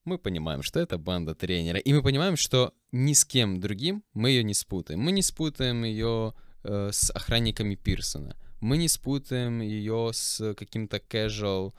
мы 0.08 0.18
понимаем, 0.18 0.64
что 0.64 0.80
это 0.80 0.98
банда 0.98 1.36
тренера. 1.36 1.78
И 1.78 1.94
мы 1.94 2.02
понимаем, 2.02 2.38
что 2.38 2.74
ни 2.92 3.14
с 3.14 3.26
кем 3.26 3.60
другим 3.60 4.04
мы 4.14 4.32
ее 4.32 4.44
не 4.44 4.54
спутаем. 4.54 5.00
Мы 5.02 5.12
не 5.12 5.22
спутаем 5.22 5.84
ее 5.84 6.34
э, 6.64 6.90
с 6.92 7.12
охранниками 7.12 7.76
Пирсона. 7.76 8.36
Мы 8.60 8.78
не 8.78 8.88
спутаем 8.88 9.62
ее 9.62 10.12
с 10.14 10.56
каким-то 10.56 10.98
casual, 10.98 11.74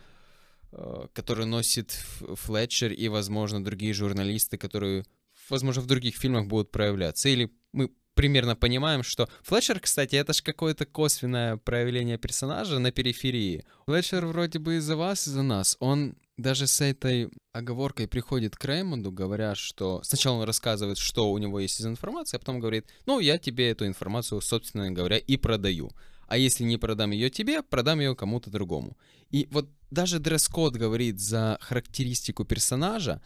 э, 0.73 1.07
который 1.13 1.47
носит 1.47 1.91
Флетчер 1.91 2.93
и, 2.93 3.09
возможно, 3.09 3.65
другие 3.65 3.95
журналисты, 3.95 4.59
которые, 4.59 5.05
возможно, 5.49 5.83
в 5.83 5.87
других 5.87 6.17
фильмах 6.17 6.47
будут 6.47 6.71
проявляться. 6.71 7.29
Или 7.29 7.51
мы 7.73 7.91
примерно 8.15 8.57
понимаем, 8.57 9.03
что 9.03 9.29
Флетчер, 9.43 9.81
кстати, 9.81 10.17
это 10.17 10.33
же 10.33 10.43
какое-то 10.43 10.85
косвенное 10.87 11.57
проявление 11.57 12.19
персонажа 12.19 12.79
на 12.79 12.93
периферии. 12.93 13.65
Флетчер 13.87 14.27
вроде 14.27 14.59
бы 14.59 14.77
из-за 14.77 14.97
вас, 14.97 15.27
из-за 15.27 15.43
нас. 15.43 15.77
Он 15.81 16.15
даже 16.39 16.67
с 16.67 16.81
этой 16.81 17.31
оговоркой 17.53 18.07
приходит 18.07 18.57
к 18.57 18.65
Реймонду, 18.65 19.11
говоря, 19.11 19.55
что 19.55 20.01
сначала 20.05 20.37
он 20.37 20.45
рассказывает, 20.45 20.97
что 20.97 21.31
у 21.31 21.39
него 21.39 21.61
есть 21.61 21.81
из 21.81 21.87
информации, 21.87 22.37
а 22.37 22.39
потом 22.39 22.61
говорит, 22.61 22.87
ну, 23.07 23.19
я 23.19 23.39
тебе 23.39 23.69
эту 23.71 23.87
информацию, 23.87 24.41
собственно 24.41 24.91
говоря, 24.91 25.19
и 25.19 25.37
продаю. 25.37 25.91
А 26.29 26.39
если 26.39 26.65
не 26.65 26.79
продам 26.79 27.11
ее 27.11 27.29
тебе, 27.29 27.63
продам 27.63 28.01
ее 28.01 28.15
кому-то 28.15 28.51
другому. 28.51 28.97
И 29.31 29.49
вот 29.51 29.69
даже 29.91 30.21
дресс-код 30.21 30.77
говорит 30.77 31.19
за 31.21 31.59
характеристику 31.61 32.45
персонажа, 32.45 33.21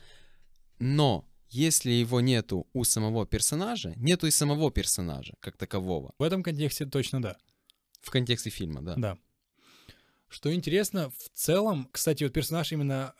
но 0.78 1.28
если 1.50 1.90
его 1.90 2.20
нету 2.22 2.66
у 2.72 2.84
самого 2.84 3.26
персонажа, 3.26 3.92
нету 3.96 4.26
и 4.26 4.30
самого 4.30 4.70
персонажа 4.70 5.34
как 5.40 5.58
такового. 5.58 6.14
В 6.18 6.22
этом 6.22 6.42
контексте 6.42 6.86
точно 6.86 7.20
да. 7.20 7.36
В 8.00 8.10
контексте 8.10 8.48
фильма, 8.48 8.80
да. 8.80 8.94
Да. 8.96 9.18
Что 10.32 10.52
интересно, 10.54 11.10
в 11.10 11.28
целом, 11.34 11.90
кстати, 11.92 12.24
вот 12.24 12.32
персонаж 12.32 12.72
именно 12.72 13.14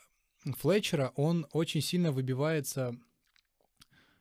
Флетчера, 0.45 1.13
он 1.15 1.47
очень 1.53 1.83
сильно 1.83 2.11
выбивается 2.11 2.97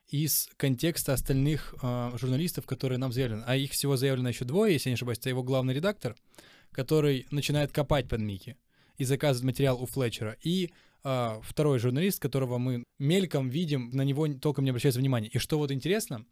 из 0.10 0.50
контекста 0.58 1.14
остальных 1.14 1.74
э, 1.82 2.12
журналистов, 2.18 2.66
которые 2.66 3.00
нам 3.00 3.14
заявлены. 3.14 3.44
А 3.48 3.56
их 3.56 3.72
всего 3.72 3.96
заявлено 3.96 4.28
еще 4.28 4.44
двое, 4.44 4.74
если 4.74 4.90
я 4.90 4.92
не 4.92 4.96
ошибаюсь. 4.96 5.20
Это 5.20 5.30
его 5.30 5.42
главный 5.42 5.74
редактор, 5.74 6.18
который 6.74 7.28
начинает 7.32 7.72
копать 7.72 8.10
под 8.10 8.20
Микки 8.20 8.58
и 8.98 9.06
заказывает 9.06 9.46
материал 9.46 9.82
у 9.82 9.86
Флетчера. 9.86 10.36
И 10.44 10.72
э, 11.04 11.40
второй 11.44 11.80
журналист, 11.80 12.20
которого 12.20 12.58
мы 12.58 12.84
мельком 13.00 13.50
видим, 13.50 13.90
на 13.94 14.04
него 14.04 14.28
толком 14.28 14.64
не 14.64 14.70
обращается 14.70 15.00
внимания. 15.00 15.28
И 15.30 15.38
что 15.38 15.58
вот 15.58 15.72
интересно, 15.72 16.26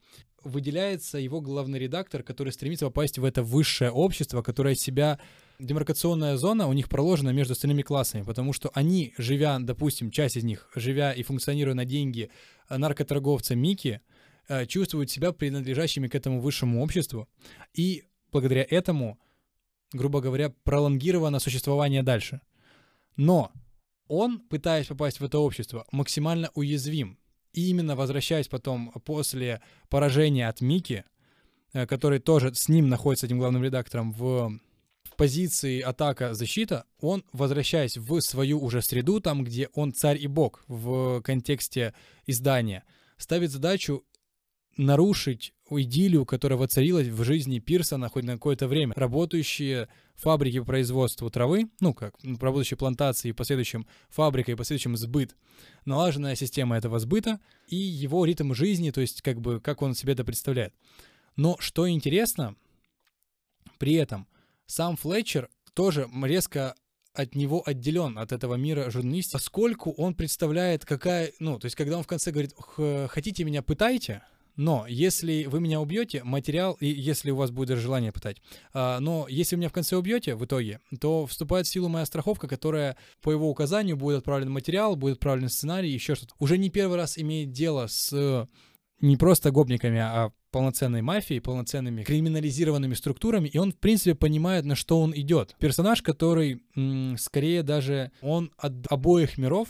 выделяется 0.44 1.18
его 1.18 1.42
главный 1.42 1.80
редактор, 1.80 2.24
который 2.24 2.54
стремится 2.54 2.86
попасть 2.86 3.18
в 3.18 3.26
это 3.26 3.44
высшее 3.44 3.92
общество, 3.92 4.42
которое 4.42 4.76
себя 4.76 5.20
демаркационная 5.60 6.38
зона 6.38 6.68
у 6.68 6.74
них 6.74 6.90
проложена 6.90 7.32
между 7.32 7.54
остальными 7.54 7.82
классами, 7.82 8.24
потому 8.24 8.54
что 8.54 8.70
они, 8.74 9.14
живя, 9.18 9.60
допустим, 9.60 10.12
часть 10.12 10.38
из 10.38 10.44
них, 10.44 10.70
живя 10.76 11.12
и 11.12 11.24
функционируя 11.24 11.76
на 11.76 11.86
деньги 11.86 12.30
э, 12.70 12.78
наркоторговца 12.78 13.56
Мики, 13.56 14.02
э, 14.48 14.66
чувствуют 14.66 15.10
себя 15.10 15.32
принадлежащими 15.32 16.08
к 16.08 16.16
этому 16.16 16.40
высшему 16.40 16.82
обществу, 16.82 17.28
и 17.74 18.04
благодаря 18.32 18.66
этому, 18.70 19.20
грубо 19.92 20.22
говоря, 20.22 20.54
пролонгировано 20.64 21.40
существование 21.40 22.04
дальше. 22.04 22.42
Но 23.18 23.52
он, 24.10 24.40
пытаясь 24.40 24.88
попасть 24.88 25.22
в 25.22 25.24
это 25.24 25.40
общество, 25.40 25.86
максимально 25.92 26.52
уязвим. 26.56 27.18
И 27.54 27.70
именно 27.70 27.96
возвращаясь 27.96 28.48
потом 28.48 28.92
после 29.06 29.62
поражения 29.88 30.50
от 30.50 30.60
Мики, 30.60 31.06
э, 31.74 31.86
который 31.86 32.20
тоже 32.20 32.54
с 32.54 32.68
ним 32.68 32.90
находится, 32.90 33.28
этим 33.28 33.40
главным 33.40 33.64
редактором, 33.64 34.12
в 34.12 34.60
позиции 35.16 35.82
атака-защита, 35.82 36.86
он, 37.02 37.24
возвращаясь 37.34 37.98
в 37.98 38.20
свою 38.22 38.60
уже 38.64 38.82
среду, 38.82 39.20
там, 39.20 39.44
где 39.44 39.70
он 39.74 39.94
царь 39.94 40.18
и 40.18 40.28
бог 40.28 40.64
в 40.68 41.22
контексте 41.22 41.94
издания, 42.26 42.84
ставит 43.18 43.52
задачу 43.52 44.06
нарушить 44.78 45.54
идиллию, 45.70 46.26
которая 46.26 46.58
воцарилась 46.58 47.08
в 47.08 47.24
жизни 47.24 47.60
Пирсона 47.60 48.10
хоть 48.10 48.24
на 48.24 48.34
какое-то 48.34 48.68
время. 48.68 48.94
Работающие 48.96 49.90
фабрики 50.20 50.60
по 50.60 50.66
производству 50.66 51.30
травы, 51.30 51.70
ну 51.80 51.94
как, 51.94 52.16
работающие 52.24 52.78
плантации 52.78 53.30
и 53.30 53.34
последующим 53.34 53.88
фабрика 54.10 54.52
и 54.52 54.56
последующим 54.56 54.98
сбыт, 54.98 55.36
налаженная 55.86 56.36
система 56.36 56.78
этого 56.78 57.00
сбыта 57.00 57.40
и 57.68 57.76
его 57.76 58.26
ритм 58.26 58.54
жизни, 58.54 58.92
то 58.92 59.02
есть 59.02 59.22
как 59.22 59.40
бы 59.40 59.60
как 59.62 59.82
он 59.82 59.96
себе 59.96 60.14
это 60.14 60.24
представляет. 60.24 60.74
Но 61.36 61.56
что 61.60 61.90
интересно, 61.90 62.56
при 63.78 63.94
этом 63.94 64.28
сам 64.66 64.98
Флетчер 64.98 65.50
тоже 65.74 66.10
резко 66.24 66.76
от 67.14 67.36
него 67.36 67.64
отделен 67.66 68.18
от 68.18 68.32
этого 68.32 68.56
мира 68.56 68.90
журналистики, 68.90 69.34
поскольку 69.34 69.92
он 69.92 70.14
представляет 70.14 70.86
какая, 70.86 71.32
ну, 71.40 71.58
то 71.60 71.66
есть 71.66 71.76
когда 71.76 71.98
он 71.98 72.04
в 72.04 72.08
конце 72.08 72.32
говорит, 72.32 72.54
«Х- 72.58 73.08
хотите 73.08 73.44
меня 73.44 73.62
пытайте, 73.62 74.22
но 74.60 74.86
если 74.90 75.46
вы 75.46 75.62
меня 75.62 75.80
убьете, 75.80 76.22
материал, 76.26 76.74
и 76.82 76.88
если 76.88 77.32
у 77.32 77.38
вас 77.38 77.50
будет 77.50 77.70
даже 77.70 77.82
желание 77.82 78.12
пытать, 78.12 78.42
а, 78.74 79.00
но 79.00 79.26
если 79.30 79.56
вы 79.56 79.62
меня 79.62 79.70
в 79.70 79.74
конце 79.74 79.96
убьете 79.96 80.36
в 80.36 80.44
итоге, 80.44 80.82
то 81.00 81.26
вступает 81.26 81.66
в 81.66 81.70
силу 81.70 81.88
моя 81.88 82.06
страховка, 82.06 82.50
которая 82.50 82.98
по 83.22 83.32
его 83.32 83.50
указанию 83.50 83.96
будет 83.96 84.18
отправлен 84.18 84.52
материал, 84.52 84.98
будет 84.98 85.14
отправлен 85.14 85.48
сценарий, 85.48 85.90
еще 85.90 86.14
что-то. 86.14 86.36
Уже 86.40 86.58
не 86.58 86.70
первый 86.70 86.98
раз 86.98 87.18
имеет 87.18 87.54
дело 87.54 87.88
с 87.88 88.12
э, 88.12 88.48
не 89.00 89.16
просто 89.16 89.52
гопниками, 89.52 90.00
а 90.00 90.34
полноценной 90.52 91.04
мафией, 91.04 91.40
полноценными 91.40 92.04
криминализированными 92.04 92.96
структурами, 92.96 93.48
и 93.48 93.58
он, 93.58 93.72
в 93.72 93.78
принципе, 93.78 94.14
понимает, 94.14 94.66
на 94.66 94.76
что 94.76 95.00
он 95.00 95.16
идет. 95.16 95.56
Персонаж, 95.60 96.02
который 96.02 96.62
м, 96.76 97.16
скорее 97.18 97.64
даже, 97.64 98.12
он 98.22 98.52
от 98.58 98.74
обоих 98.92 99.38
миров, 99.38 99.70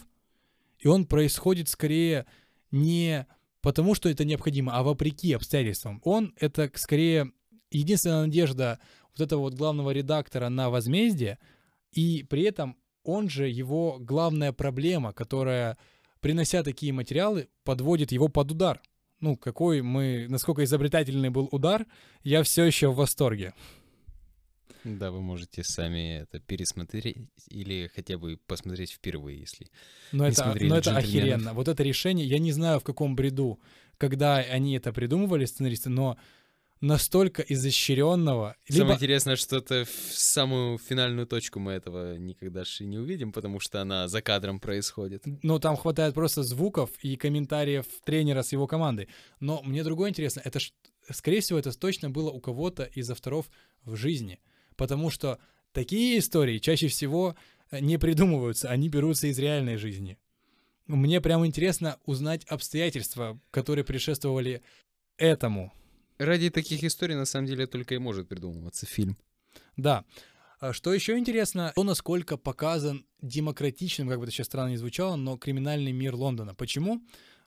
и 0.79 0.87
он 0.87 1.05
происходит 1.05 1.69
скорее 1.69 2.25
не 2.71 3.27
потому, 3.61 3.95
что 3.95 4.09
это 4.09 4.25
необходимо, 4.25 4.73
а 4.73 4.83
вопреки 4.83 5.33
обстоятельствам. 5.33 6.01
Он— 6.03 6.33
это 6.39 6.71
скорее 6.75 7.31
единственная 7.71 8.25
надежда 8.25 8.79
вот 9.11 9.21
этого 9.21 9.41
вот 9.41 9.53
главного 9.53 9.91
редактора 9.91 10.49
на 10.49 10.69
возмездие, 10.69 11.39
и 11.91 12.25
при 12.29 12.43
этом 12.43 12.77
он 13.03 13.29
же 13.29 13.47
его 13.47 13.97
главная 13.99 14.51
проблема, 14.51 15.13
которая, 15.13 15.77
принося 16.19 16.63
такие 16.63 16.93
материалы, 16.93 17.47
подводит 17.63 18.11
его 18.11 18.27
под 18.27 18.51
удар. 18.51 18.81
Ну, 19.19 19.35
какой 19.35 19.81
мы, 19.81 20.27
насколько 20.29 20.63
изобретательный 20.63 21.29
был 21.29 21.49
удар, 21.51 21.85
я 22.23 22.43
все 22.43 22.63
еще 22.63 22.89
в 22.89 22.95
восторге. 22.95 23.53
Да, 24.83 25.11
вы 25.11 25.21
можете 25.21 25.63
сами 25.63 26.21
это 26.21 26.39
пересмотреть 26.39 27.17
или 27.47 27.89
хотя 27.93 28.17
бы 28.17 28.37
посмотреть 28.47 28.91
впервые, 28.91 29.39
если... 29.39 29.67
Но 30.11 30.25
Не 30.25 30.31
это, 30.31 30.43
смотрели 30.43 30.69
но 30.69 30.77
это 30.77 30.97
охеренно. 30.97 31.53
Вот 31.53 31.67
это 31.67 31.83
решение, 31.83 32.25
я 32.25 32.39
не 32.39 32.51
знаю, 32.51 32.79
в 32.79 32.83
каком 32.83 33.15
бреду, 33.15 33.59
когда 33.97 34.37
они 34.37 34.75
это 34.75 34.93
придумывали, 34.93 35.45
сценаристы, 35.45 35.89
но 35.89 36.17
настолько 36.81 37.41
изощренного, 37.41 38.55
Самое 38.67 38.83
либо 38.83 38.93
интересное, 38.93 39.35
что 39.35 39.57
это 39.57 39.85
в 39.85 40.13
самую 40.13 40.77
финальную 40.77 41.27
точку 41.27 41.59
мы 41.59 41.73
этого 41.73 42.17
никогда 42.17 42.63
же 42.63 42.85
не 42.85 42.97
увидим, 42.97 43.31
потому 43.31 43.59
что 43.59 43.81
она 43.81 44.07
за 44.07 44.21
кадром 44.21 44.59
происходит. 44.59 45.23
Ну, 45.43 45.59
там 45.59 45.75
хватает 45.75 46.13
просто 46.13 46.43
звуков 46.43 46.89
и 47.01 47.15
комментариев 47.15 47.85
тренера 48.03 48.43
с 48.43 48.51
его 48.51 48.67
командой. 48.67 49.09
Но 49.39 49.61
мне 49.63 49.83
другое 49.83 50.09
интересно, 50.09 50.41
это 50.43 50.59
ж, 50.59 50.71
скорее 51.09 51.41
всего, 51.41 51.59
это 51.59 51.77
точно 51.77 52.09
было 52.09 52.29
у 52.29 52.39
кого-то 52.39 52.83
из 52.83 53.09
авторов 53.09 53.49
в 53.83 53.95
жизни. 53.95 54.39
Потому 54.79 55.09
что 55.09 55.39
такие 55.73 56.19
истории 56.19 56.57
чаще 56.57 56.87
всего 56.87 57.35
э, 57.69 57.81
не 57.81 57.99
придумываются, 57.99 58.69
они 58.69 58.87
берутся 58.87 59.27
из 59.27 59.37
реальной 59.37 59.75
жизни. 59.75 60.17
Мне 60.87 61.19
прямо 61.19 61.45
интересно 61.45 61.97
узнать 62.05 62.45
обстоятельства, 62.45 63.37
которые 63.51 63.83
предшествовали 63.83 64.61
этому. 65.17 65.73
Ради 66.17 66.49
таких 66.49 66.81
историй, 66.85 67.15
на 67.15 67.25
самом 67.25 67.47
деле, 67.47 67.67
только 67.67 67.93
и 67.93 67.97
может 67.97 68.29
придумываться 68.29 68.85
фильм. 68.85 69.17
Да. 69.75 70.05
А 70.61 70.71
Что 70.71 70.93
еще 70.93 71.17
интересно, 71.17 71.73
то, 71.75 71.83
насколько 71.83 72.37
показан 72.37 73.05
демократичным, 73.21 74.07
как 74.07 74.19
бы 74.19 74.23
это 74.23 74.31
сейчас 74.31 74.47
странно 74.47 74.69
не 74.69 74.77
звучало, 74.77 75.17
но 75.17 75.37
криминальный 75.37 75.91
мир 75.91 76.15
Лондона. 76.15 76.55
Почему? 76.55 77.01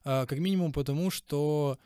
А, 0.05 0.27
Как 0.27 0.39
минимум 0.39 0.75
потому, 0.75 1.11
что 1.11 1.79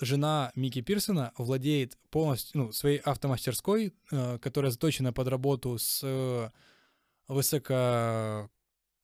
жена 0.00 0.52
Микки 0.54 0.80
Пирсона 0.80 1.32
владеет 1.38 1.98
полностью 2.10 2.60
ну, 2.60 2.72
своей 2.72 2.98
автомастерской, 2.98 3.94
э, 4.10 4.38
которая 4.38 4.70
заточена 4.70 5.12
под 5.12 5.28
работу 5.28 5.78
с 5.78 6.52
высококлассными 7.28 8.50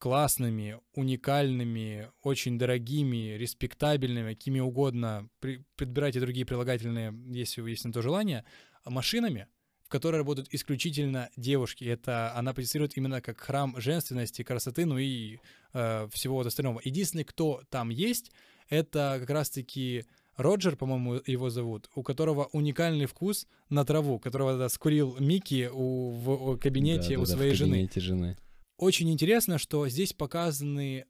классными, 0.03 0.81
уникальными, 0.95 2.11
очень 2.23 2.59
дорогими, 2.59 3.37
респектабельными, 3.37 4.35
какими 4.35 4.59
угодно, 4.59 5.29
при, 5.39 5.65
подбирайте 5.77 6.19
другие 6.19 6.45
прилагательные, 6.45 7.15
если 7.29 7.63
есть 7.71 7.85
на 7.85 7.93
то 7.93 8.03
желание, 8.03 8.45
машинами, 8.85 9.47
в 9.85 9.89
которой 9.89 10.17
работают 10.17 10.49
исключительно 10.51 11.31
девушки. 11.37 11.85
Это 11.85 12.35
она 12.35 12.53
позиционирует 12.53 12.97
именно 12.97 13.21
как 13.21 13.39
храм 13.39 13.81
женственности, 13.81 14.43
красоты, 14.43 14.87
ну 14.87 14.99
и 14.99 15.39
э, 15.73 16.09
всего 16.11 16.35
вот 16.35 16.49
остального. 16.49 16.81
Единственный, 16.83 17.23
кто 17.23 17.63
там 17.71 17.91
есть, 17.91 18.33
это 18.69 19.19
как 19.21 19.31
раз-таки 19.31 20.05
Роджер, 20.37 20.77
по-моему, 20.77 21.21
его 21.27 21.51
зовут, 21.51 21.91
у 21.95 22.03
которого 22.03 22.49
уникальный 22.53 23.07
вкус 23.07 23.47
на 23.69 23.85
траву, 23.85 24.19
которого 24.19 24.57
да, 24.57 24.69
скурил 24.69 25.17
Микки 25.19 25.69
у, 25.73 26.11
в, 26.11 26.55
в 26.55 26.59
кабинете 26.59 27.17
да, 27.17 27.23
у 27.23 27.27
да, 27.27 27.33
своей 27.33 27.51
да, 27.51 27.55
в 27.55 27.59
жены. 27.59 27.91
жены. 27.95 28.39
Очень 28.79 29.11
интересно, 29.11 29.59
что 29.59 29.87
здесь 29.89 30.13
показаны, 30.13 31.05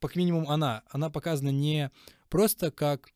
как 0.00 0.16
минимум 0.16 0.48
она, 0.48 0.82
она 0.90 1.10
показана 1.10 1.50
не 1.50 1.90
просто 2.28 2.70
как 2.70 3.12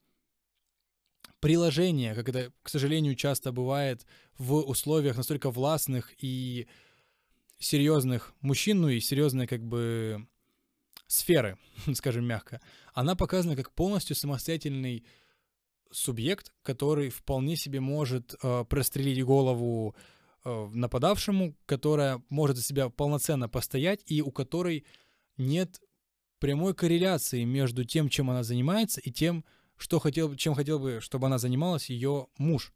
приложение, 1.41 2.15
как 2.15 2.29
это, 2.29 2.53
к 2.63 2.69
сожалению, 2.69 3.15
часто 3.15 3.53
бывает 3.53 4.05
в 4.37 4.55
условиях 4.55 5.17
настолько 5.17 5.51
властных 5.51 6.13
и 6.19 6.67
серьезных 7.59 8.35
мужчин, 8.41 8.81
ну 8.81 8.89
и 8.89 9.01
серьезной 9.01 9.47
как 9.47 9.65
бы 9.65 10.27
сферы, 11.07 11.57
скажем 11.95 12.25
мягко, 12.25 12.61
она 12.95 13.15
показана 13.15 13.57
как 13.57 13.73
полностью 13.73 14.17
самостоятельный 14.17 15.05
субъект, 15.91 16.53
который 16.63 17.11
вполне 17.11 17.57
себе 17.57 17.81
может 17.81 18.35
э, 18.43 18.65
прострелить 18.69 19.25
голову 19.25 19.95
э, 20.45 20.69
нападавшему, 20.73 21.55
которая 21.67 22.23
может 22.29 22.57
за 22.57 22.63
себя 22.63 22.89
полноценно 22.89 23.49
постоять 23.49 24.03
и 24.07 24.23
у 24.23 24.31
которой 24.31 24.85
нет 25.37 25.81
прямой 26.39 26.75
корреляции 26.75 27.45
между 27.45 27.85
тем, 27.85 28.09
чем 28.09 28.31
она 28.31 28.43
занимается, 28.43 29.01
и 29.01 29.11
тем, 29.11 29.45
что 29.77 29.99
хотел, 29.99 30.35
чем 30.37 30.55
хотел 30.55 30.79
бы, 30.79 31.01
чтобы 31.01 31.27
она 31.27 31.39
занималась 31.39 31.91
ее 31.91 32.29
муж. 32.39 32.73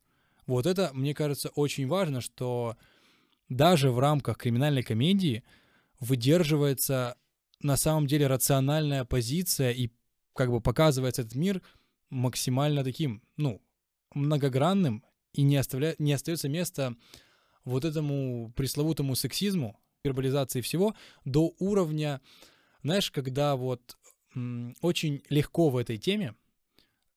Вот 0.47 0.67
это, 0.67 0.91
мне 0.93 1.15
кажется, 1.15 1.51
очень 1.51 1.87
важно, 1.87 2.21
что 2.21 2.77
даже 3.49 3.91
в 3.91 3.99
рамках 3.99 4.39
криминальной 4.39 4.83
комедии 4.83 5.43
выдерживается 5.99 7.17
на 7.61 7.77
самом 7.77 8.07
деле 8.07 8.27
рациональная 8.27 9.05
позиция 9.05 9.73
и 9.73 9.91
как 10.35 10.51
бы 10.51 10.61
показывается 10.61 11.23
этот 11.23 11.35
мир– 11.35 11.63
максимально 12.11 12.85
таким, 12.85 13.23
ну, 13.37 13.63
многогранным, 14.15 15.05
и 15.33 15.43
не, 15.43 15.57
оставляет, 15.57 16.01
не 16.01 16.13
остается 16.13 16.49
места 16.49 16.95
вот 17.65 17.85
этому 17.85 18.53
пресловутому 18.57 19.15
сексизму, 19.15 19.81
вербализации 20.03 20.61
всего, 20.61 20.95
до 21.25 21.55
уровня, 21.59 22.21
знаешь, 22.83 23.11
когда 23.11 23.57
вот 23.57 23.97
очень 24.81 25.23
легко 25.29 25.71
в 25.71 25.77
этой 25.77 25.99
теме 25.99 26.35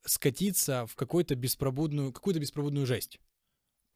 скатиться 0.05 0.85
в 0.87 0.95
какую-то 0.95 1.35
беспробудную, 1.35 2.11
какую-то 2.11 2.39
беспробудную 2.39 2.85
жесть. 2.85 3.19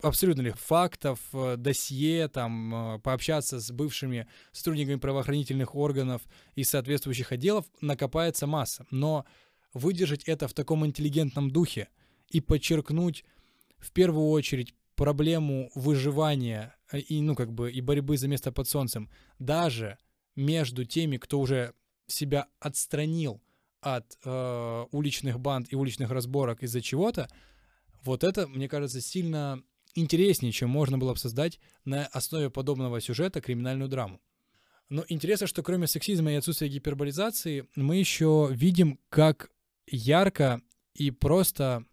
Абсолютно 0.01 0.41
ли 0.41 0.51
фактов, 0.51 1.19
э, 1.33 1.55
досье, 1.57 2.27
там, 2.27 2.75
э, 2.95 2.99
пообщаться 2.99 3.59
с 3.59 3.71
бывшими 3.71 4.27
сотрудниками 4.51 4.97
правоохранительных 4.97 5.73
органов 5.73 6.21
и 6.53 6.63
соответствующих 6.63 7.31
отделов 7.31 7.65
накопается 7.81 8.45
масса. 8.45 8.85
Но 8.91 9.25
выдержать 9.73 10.23
это 10.23 10.47
в 10.47 10.53
таком 10.53 10.85
интеллигентном 10.85 11.51
духе 11.51 11.89
и 12.29 12.41
подчеркнуть 12.41 13.23
в 13.77 13.91
первую 13.91 14.29
очередь 14.29 14.73
проблему 14.95 15.71
выживания 15.75 16.75
э, 16.91 16.99
и, 16.99 17.21
ну, 17.21 17.35
как 17.35 17.53
бы, 17.53 17.71
и 17.71 17.81
борьбы 17.81 18.17
за 18.17 18.27
место 18.27 18.51
под 18.51 18.67
солнцем, 18.67 19.09
даже 19.39 19.97
между 20.35 20.85
теми, 20.85 21.17
кто 21.17 21.39
уже 21.39 21.73
себя 22.07 22.47
отстранил 22.59 23.41
от 23.81 24.17
э, 24.23 24.85
уличных 24.91 25.39
банд 25.39 25.71
и 25.71 25.75
уличных 25.75 26.09
разборок 26.09 26.63
из-за 26.63 26.81
чего-то, 26.81 27.29
вот 28.03 28.23
это, 28.23 28.47
мне 28.47 28.67
кажется, 28.67 29.01
сильно 29.01 29.61
интереснее, 29.95 30.51
чем 30.51 30.69
можно 30.69 30.97
было 30.97 31.13
бы 31.13 31.19
создать 31.19 31.59
на 31.85 32.05
основе 32.07 32.49
подобного 32.49 33.01
сюжета 33.01 33.41
криминальную 33.41 33.89
драму. 33.89 34.21
Но 34.89 35.03
интересно, 35.09 35.47
что 35.47 35.63
кроме 35.63 35.87
сексизма 35.87 36.31
и 36.31 36.35
отсутствия 36.35 36.69
гиперболизации, 36.69 37.67
мы 37.75 37.97
еще 37.97 38.49
видим, 38.51 38.99
как 39.09 39.51
ярко 39.87 40.61
и 40.93 41.11
просто 41.11 41.85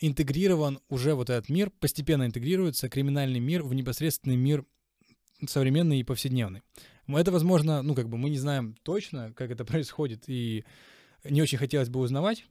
интегрирован 0.00 0.80
уже 0.88 1.14
вот 1.14 1.30
этот 1.30 1.48
мир, 1.48 1.70
постепенно 1.70 2.24
интегрируется 2.26 2.88
криминальный 2.88 3.40
мир 3.40 3.62
в 3.62 3.74
непосредственный 3.74 4.36
мир 4.36 4.64
современный 5.46 6.00
и 6.00 6.04
повседневный. 6.04 6.62
Это, 7.06 7.32
возможно, 7.32 7.82
ну, 7.82 7.94
как 7.94 8.08
бы 8.08 8.18
мы 8.18 8.30
не 8.30 8.38
знаем 8.38 8.74
точно, 8.82 9.32
как 9.34 9.50
это 9.50 9.64
происходит, 9.64 10.24
и 10.26 10.64
не 11.24 11.42
очень 11.42 11.58
хотелось 11.58 11.88
бы 11.88 12.00
узнавать, 12.00 12.44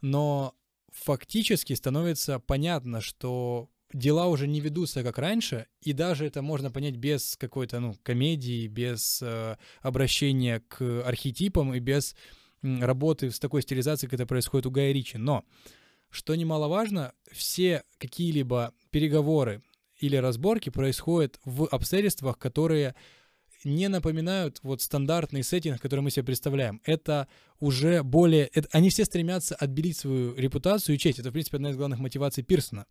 но 0.00 0.54
фактически 0.92 1.72
становится 1.72 2.38
понятно, 2.38 3.00
что 3.00 3.68
дела 3.92 4.26
уже 4.26 4.46
не 4.46 4.60
ведутся 4.60 5.02
как 5.02 5.18
раньше, 5.18 5.66
и 5.80 5.92
даже 5.92 6.26
это 6.26 6.42
можно 6.42 6.70
понять 6.70 6.96
без 6.96 7.36
какой-то, 7.36 7.80
ну, 7.80 7.94
комедии, 8.02 8.66
без 8.66 9.20
э, 9.22 9.56
обращения 9.82 10.60
к 10.60 11.02
архетипам 11.06 11.74
и 11.74 11.80
без 11.80 12.16
работы 12.80 13.30
с 13.30 13.38
такой 13.38 13.62
стилизацией, 13.62 14.10
как 14.10 14.20
это 14.20 14.26
происходит 14.26 14.66
у 14.66 14.70
Гая 14.70 14.92
Ричи. 14.92 15.18
Но, 15.18 15.44
что 16.10 16.34
немаловажно, 16.34 17.12
все 17.30 17.82
какие-либо 17.98 18.72
переговоры 18.90 19.62
или 19.98 20.16
разборки 20.16 20.70
происходят 20.70 21.38
в 21.44 21.66
обстоятельствах, 21.66 22.38
которые 22.38 22.94
не 23.64 23.88
напоминают 23.88 24.60
вот 24.62 24.82
стандартный 24.82 25.42
сеттинг, 25.42 25.80
который 25.80 26.00
мы 26.00 26.10
себе 26.10 26.24
представляем. 26.24 26.80
Это 26.84 27.28
уже 27.60 28.02
более... 28.02 28.46
Это, 28.52 28.68
они 28.72 28.90
все 28.90 29.04
стремятся 29.04 29.54
отбелить 29.54 29.96
свою 29.96 30.34
репутацию 30.36 30.96
и 30.96 30.98
честь. 30.98 31.18
Это, 31.18 31.30
в 31.30 31.32
принципе, 31.32 31.56
одна 31.56 31.70
из 31.70 31.76
главных 31.76 31.98
мотиваций 31.98 32.44
Пирсона. 32.44 32.86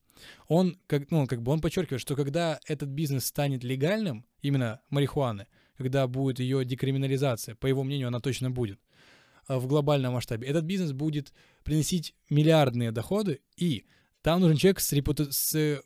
Он, 0.48 0.78
как, 0.88 1.12
ну, 1.12 1.28
как 1.28 1.42
бы 1.42 1.52
он 1.52 1.62
подчеркивает, 1.62 2.02
что 2.02 2.16
когда 2.16 2.60
этот 2.66 2.90
бизнес 2.90 3.26
станет 3.26 3.64
легальным, 3.64 4.26
именно 4.42 4.82
марихуаны, 4.90 5.48
когда 5.78 6.08
будет 6.08 6.40
ее 6.40 6.66
декриминализация, 6.66 7.56
по 7.56 7.68
его 7.68 7.84
мнению, 7.84 8.08
она 8.08 8.20
точно 8.20 8.52
будет, 8.52 8.80
в 9.48 9.68
глобальном 9.68 10.14
масштабе. 10.14 10.48
Этот 10.48 10.66
бизнес 10.66 10.92
будет 10.92 11.34
приносить 11.64 12.16
миллиардные 12.30 12.92
доходы, 12.92 13.42
и 13.58 13.86
там 14.22 14.42
нужен 14.42 14.58
человек 14.58 14.80
с, 14.80 14.92
репута... 14.94 15.32
с 15.32 15.54
э, 15.56 15.82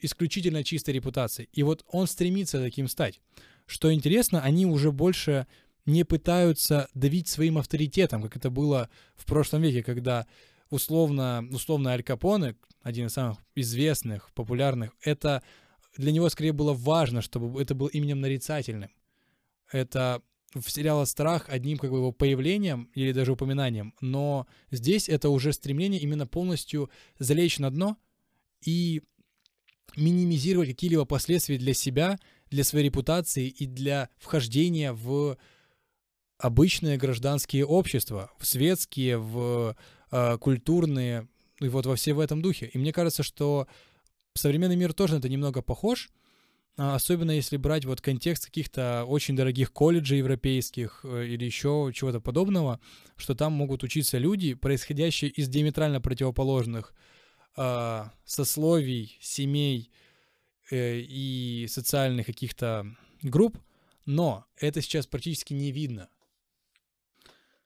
исключительно 0.00 0.64
чистой 0.64 0.94
репутацией. 0.94 1.48
И 1.52 1.62
вот 1.62 1.84
он 1.88 2.06
стремится 2.06 2.58
таким 2.60 2.88
стать. 2.88 3.20
Что 3.66 3.92
интересно, 3.92 4.42
они 4.42 4.66
уже 4.66 4.92
больше 4.92 5.46
не 5.86 6.04
пытаются 6.04 6.88
давить 6.94 7.28
своим 7.28 7.58
авторитетом, 7.58 8.22
как 8.22 8.36
это 8.36 8.50
было 8.50 8.88
в 9.16 9.26
прошлом 9.26 9.62
веке, 9.62 9.82
когда 9.82 10.26
условно, 10.70 11.46
условно 11.50 11.90
Аль 11.90 12.02
Капоне, 12.02 12.56
один 12.82 13.06
из 13.06 13.12
самых 13.12 13.38
известных, 13.54 14.30
популярных, 14.32 14.92
это 15.02 15.42
для 15.96 16.12
него 16.12 16.28
скорее 16.28 16.52
было 16.52 16.72
важно, 16.72 17.22
чтобы 17.22 17.60
это 17.60 17.74
был 17.74 17.86
именем 17.86 18.20
нарицательным. 18.20 18.90
Это 19.70 20.22
в 20.54 20.70
сериала 20.70 21.04
«Страх» 21.04 21.48
одним 21.48 21.78
как 21.78 21.90
бы 21.90 21.98
его 21.98 22.12
появлением 22.12 22.90
или 22.94 23.12
даже 23.12 23.32
упоминанием, 23.32 23.94
но 24.00 24.46
здесь 24.70 25.08
это 25.08 25.28
уже 25.30 25.52
стремление 25.52 26.00
именно 26.00 26.26
полностью 26.26 26.90
залечь 27.18 27.58
на 27.58 27.70
дно 27.70 27.96
и 28.64 29.02
минимизировать 29.96 30.68
какие-либо 30.68 31.04
последствия 31.04 31.58
для 31.58 31.74
себя, 31.74 32.18
для 32.50 32.64
своей 32.64 32.86
репутации 32.86 33.48
и 33.48 33.66
для 33.66 34.08
вхождения 34.18 34.92
в 34.92 35.36
обычные 36.38 36.96
гражданские 36.96 37.64
общества, 37.64 38.30
в 38.38 38.46
светские, 38.46 39.18
в 39.18 39.76
э, 40.10 40.38
культурные, 40.38 41.28
и 41.60 41.68
вот 41.68 41.86
во 41.86 41.94
все 41.96 42.12
в 42.12 42.20
этом 42.20 42.42
духе. 42.42 42.66
И 42.66 42.78
мне 42.78 42.92
кажется, 42.92 43.22
что 43.22 43.68
современный 44.34 44.76
мир 44.76 44.92
тоже 44.92 45.14
на 45.14 45.18
это 45.18 45.28
немного 45.28 45.62
похож— 45.62 46.10
особенно 46.76 47.30
если 47.30 47.56
брать 47.56 47.84
вот 47.84 48.00
контекст 48.00 48.46
каких-то 48.46 49.04
очень 49.04 49.36
дорогих 49.36 49.72
колледжей 49.72 50.18
европейских 50.18 51.00
э, 51.04 51.26
или 51.26 51.44
еще 51.44 51.92
чего-то 51.94 52.20
подобного, 52.20 52.80
что 53.16 53.34
там 53.34 53.52
могут 53.52 53.84
учиться 53.84 54.18
люди, 54.18 54.54
происходящие 54.54 55.30
из 55.30 55.48
диаметрально 55.48 56.00
противоположных 56.00 56.92
э, 57.56 58.04
сословий, 58.24 59.16
семей 59.20 59.92
э, 60.70 60.98
и 60.98 61.66
социальных 61.68 62.26
каких-то 62.26 62.86
групп, 63.22 63.58
но 64.04 64.44
это 64.56 64.82
сейчас 64.82 65.06
практически 65.06 65.54
не 65.54 65.70
видно. 65.70 66.08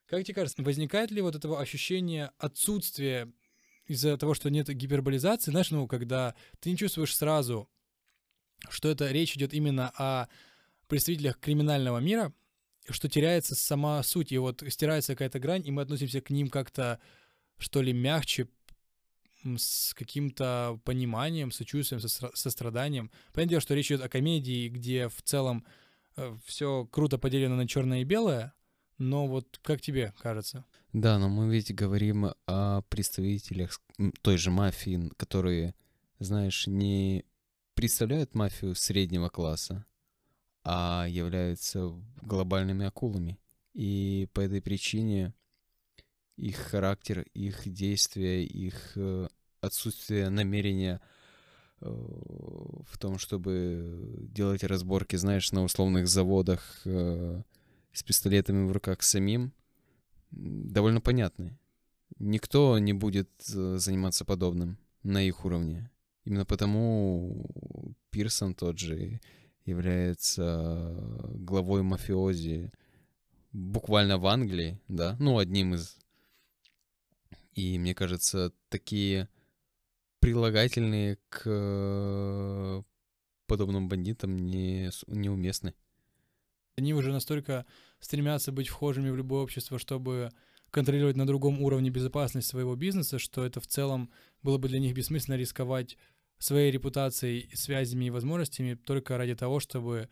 Как 0.07 0.25
тебе 0.25 0.35
кажется, 0.35 0.63
возникает 0.63 1.11
ли 1.11 1.23
вот 1.23 1.35
этого 1.35 1.61
ощущение 1.61 2.31
отсутствия 2.39 3.31
из-за 3.87 4.17
того, 4.19 4.35
что 4.35 4.51
нет 4.51 4.69
гиперболизации, 4.69 5.51
знаешь, 5.51 5.71
ну, 5.71 5.87
когда 5.87 6.35
ты 6.61 6.71
не 6.71 6.77
чувствуешь 6.77 7.17
сразу 7.17 7.71
что 8.69 8.89
это 8.89 9.11
речь 9.11 9.37
идет 9.37 9.55
именно 9.55 9.93
о 9.97 10.29
представителях 10.87 11.39
криминального 11.39 11.99
мира, 11.99 12.33
что 12.89 13.09
теряется 13.09 13.55
сама 13.55 14.03
суть, 14.03 14.33
и 14.33 14.39
вот 14.39 14.63
стирается 14.69 15.13
какая-то 15.13 15.39
грань, 15.39 15.67
и 15.67 15.71
мы 15.71 15.83
относимся 15.83 16.21
к 16.21 16.31
ним 16.31 16.49
как-то, 16.49 16.99
что 17.59 17.83
ли, 17.83 17.93
мягче, 17.93 18.49
с 19.45 19.95
каким-то 19.95 20.81
пониманием, 20.85 21.53
сочувствием, 21.53 22.01
состраданием. 22.01 23.11
Понятное 23.33 23.51
дело, 23.51 23.61
что 23.61 23.75
речь 23.75 23.91
идет 23.93 24.03
о 24.03 24.09
комедии, 24.09 24.69
где 24.69 25.09
в 25.09 25.23
целом 25.23 25.65
все 26.45 26.87
круто 26.87 27.19
поделено 27.19 27.55
на 27.55 27.69
черное 27.69 28.01
и 28.01 28.05
белое, 28.05 28.53
но 28.99 29.29
вот 29.29 29.61
как 29.63 29.81
тебе 29.81 30.13
кажется? 30.19 30.65
Да, 30.93 31.19
но 31.19 31.29
мы 31.29 31.53
ведь 31.55 31.73
говорим 31.73 32.33
о 32.47 32.83
представителях 32.83 33.81
той 34.23 34.39
же 34.39 34.51
мафии, 34.51 35.13
которые, 35.17 35.75
знаешь, 36.19 36.67
не 36.67 37.25
представляют 37.79 38.35
мафию 38.35 38.75
среднего 38.75 39.29
класса, 39.29 39.87
а 40.65 41.07
являются 41.09 41.93
глобальными 42.23 42.85
акулами. 42.85 43.39
И 43.73 44.27
по 44.33 44.41
этой 44.41 44.61
причине 44.61 45.33
их 46.37 46.57
характер, 46.57 47.25
их 47.35 47.73
действия, 47.73 48.45
их 48.45 48.95
э, 48.97 49.29
отсутствие 49.61 50.29
намерения 50.29 51.01
э, 51.81 51.87
в 51.89 52.99
том, 52.99 53.17
чтобы 53.17 54.27
делать 54.35 54.65
разборки, 54.65 55.15
знаешь, 55.15 55.53
на 55.53 55.63
условных 55.63 56.09
заводах 56.09 56.81
э, 56.85 57.43
с 57.93 58.03
пистолетами 58.03 58.67
в 58.67 58.73
руках 58.73 59.05
самим, 59.05 59.53
довольно 60.33 61.01
понятны. 61.01 61.57
Никто 62.19 62.77
не 62.81 62.93
будет 62.93 63.31
заниматься 63.39 64.25
подобным 64.25 64.79
на 65.05 65.23
их 65.23 65.45
уровне. 65.45 65.93
Именно 66.29 66.45
потому 66.45 67.47
Пирсон 68.11 68.55
тот 68.55 68.79
же 68.79 69.19
является 69.65 70.95
главой 71.31 71.83
мафиози 71.83 72.71
буквально 73.53 74.19
в 74.19 74.27
Англии, 74.27 74.79
да, 74.89 75.17
ну, 75.21 75.39
одним 75.39 75.73
из. 75.73 75.97
И 77.55 77.79
мне 77.79 77.95
кажется, 77.95 78.53
такие 78.69 79.31
прилагательные 80.21 81.17
к 81.31 82.85
подобным 83.47 83.89
бандитам 83.89 84.37
не, 84.37 84.91
неуместны. 85.07 85.73
Они 86.77 86.93
уже 86.93 87.11
настолько 87.11 87.65
стремятся 88.01 88.53
быть 88.53 88.69
вхожими 88.69 89.09
в 89.09 89.17
любое 89.17 89.45
общество, 89.45 89.79
чтобы 89.79 90.29
контролировать 90.71 91.17
на 91.17 91.27
другом 91.27 91.63
уровне 91.63 91.89
безопасность 91.89 92.49
своего 92.49 92.77
бизнеса, 92.77 93.19
что 93.19 93.47
это 93.47 93.63
в 93.63 93.67
целом 93.67 94.11
было 94.43 94.59
бы 94.59 94.69
для 94.69 94.79
них 94.79 94.95
бессмысленно 94.95 95.37
рисковать 95.37 95.97
своей 96.39 96.71
репутацией, 96.71 97.51
связями 97.55 98.07
и 98.07 98.11
возможностями 98.11 98.75
только 98.75 99.19
ради 99.19 99.35
того, 99.35 99.61
чтобы 99.61 100.09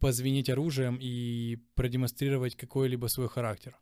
позвенить 0.00 0.50
оружием 0.50 0.98
и 1.00 1.58
продемонстрировать 1.74 2.56
какой-либо 2.56 3.06
свой 3.06 3.28
характер. 3.28 3.76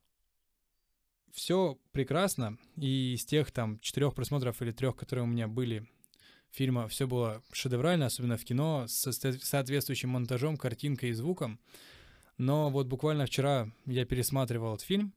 Все 1.32 1.78
прекрасно, 1.90 2.58
и 2.76 3.14
из 3.14 3.24
тех 3.24 3.50
там 3.50 3.80
четырех 3.80 4.14
просмотров 4.14 4.62
или 4.62 4.70
трех, 4.70 4.94
которые 4.96 5.24
у 5.24 5.28
меня 5.28 5.48
были 5.48 5.86
фильма, 6.50 6.86
все 6.86 7.08
было 7.08 7.42
шедеврально, 7.52 8.06
особенно 8.06 8.36
в 8.36 8.44
кино, 8.44 8.86
с 8.86 9.10
соответствующим 9.12 10.10
монтажом, 10.10 10.56
картинкой 10.56 11.10
и 11.10 11.12
звуком. 11.14 11.58
Но 12.38 12.70
вот 12.70 12.86
буквально 12.86 13.26
вчера 13.26 13.68
я 13.86 14.04
пересматривал 14.04 14.74
этот 14.74 14.86
фильм, 14.86 15.12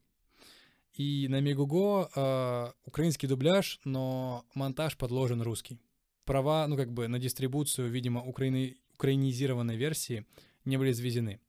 и 0.93 1.28
на 1.30 1.39
Мегуго 1.39 2.09
э, 2.15 2.72
украинский 2.86 3.28
дубляж, 3.28 3.80
но 3.84 4.43
монтаж 4.55 4.97
подложен 4.97 5.43
русский 5.43 5.80
права, 6.28 6.67
ну, 6.67 6.78
как 6.78 6.91
бы, 6.91 7.07
на 7.07 7.17
дистрибуцию, 7.17 7.89
видимо, 7.89 8.23
украини... 8.23 8.78
украинизированной 8.93 9.78
версии 9.78 10.25
не 10.65 10.78
были 10.78 10.91
завезены. 10.91 11.39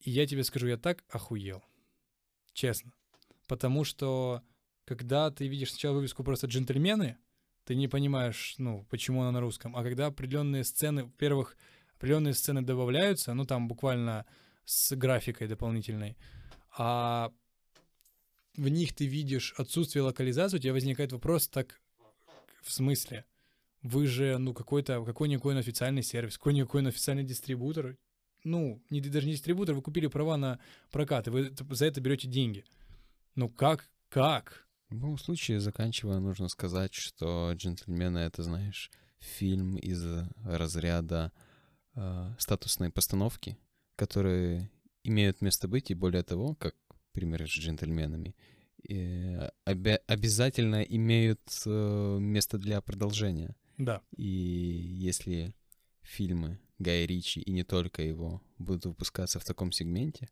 И 0.00 0.10
я 0.10 0.26
тебе 0.26 0.44
скажу, 0.44 0.66
я 0.66 0.76
так 0.76 1.02
охуел. 1.08 1.62
Честно. 2.52 2.92
Потому 3.46 3.84
что, 3.84 4.42
когда 4.84 5.30
ты 5.30 5.48
видишь 5.48 5.70
сначала 5.70 5.96
вывеску 5.96 6.24
просто 6.24 6.46
«джентльмены», 6.46 7.16
ты 7.64 7.74
не 7.74 7.88
понимаешь, 7.88 8.56
ну, 8.58 8.86
почему 8.90 9.22
она 9.22 9.32
на 9.32 9.40
русском. 9.40 9.74
А 9.76 9.82
когда 9.82 10.06
определенные 10.06 10.64
сцены, 10.64 11.04
во-первых, 11.04 11.56
определенные 11.96 12.34
сцены 12.34 12.60
добавляются, 12.60 13.32
ну, 13.32 13.44
там 13.46 13.68
буквально 13.68 14.26
с 14.66 14.94
графикой 14.96 15.48
дополнительной, 15.48 16.16
а 16.76 17.32
в 18.56 18.68
них 18.68 18.94
ты 18.94 19.06
видишь 19.06 19.54
отсутствие 19.56 20.02
локализации, 20.02 20.58
у 20.58 20.60
тебя 20.60 20.72
возникает 20.72 21.12
вопрос, 21.12 21.48
так 21.48 21.80
в 22.62 22.72
смысле? 22.72 23.24
Вы 23.84 24.06
же, 24.06 24.38
ну, 24.38 24.54
какой-то, 24.54 25.04
какой-никакой 25.04 25.58
официальный 25.58 26.02
сервис, 26.02 26.38
какой-никакой 26.38 26.88
официальный 26.88 27.22
дистрибутор. 27.22 27.98
Ну, 28.42 28.82
не, 28.88 29.02
даже 29.02 29.26
не 29.26 29.32
дистрибутор, 29.32 29.74
вы 29.74 29.82
купили 29.82 30.06
права 30.06 30.38
на 30.38 30.58
прокат, 30.90 31.28
и 31.28 31.30
вы 31.30 31.54
за 31.70 31.84
это 31.84 32.00
берете 32.00 32.26
деньги. 32.26 32.64
Ну, 33.34 33.50
как, 33.50 33.90
как? 34.08 34.66
В 34.88 34.94
любом 34.94 35.18
случае, 35.18 35.60
заканчивая, 35.60 36.18
нужно 36.18 36.48
сказать, 36.48 36.94
что 36.94 37.52
«Джентльмены»— 37.52 38.18
это, 38.20 38.42
знаешь, 38.42 38.90
фильм 39.18 39.76
из 39.76 40.02
разряда 40.44 41.30
э, 41.94 42.34
статусной 42.38 42.90
постановки, 42.90 43.58
которые 43.96 44.70
имеют 45.02 45.42
место 45.42 45.68
быть, 45.68 45.90
и 45.90 45.94
более 45.94 46.22
того, 46.22 46.54
как 46.54 46.74
пример 47.12 47.46
с 47.46 47.50
«Джентльменами», 47.50 48.34
обя- 48.86 50.00
обязательно 50.06 50.82
имеют 50.82 51.42
э, 51.66 52.18
место 52.18 52.56
для 52.56 52.80
продолжения. 52.80 53.54
Да. 53.78 54.02
И 54.16 54.26
если 54.26 55.54
фильмы 56.02 56.58
Гая 56.78 57.06
Ричи 57.06 57.40
и 57.40 57.52
не 57.52 57.64
только 57.64 58.02
его 58.02 58.42
будут 58.58 58.86
выпускаться 58.86 59.40
в 59.40 59.44
таком 59.44 59.72
сегменте, 59.72 60.28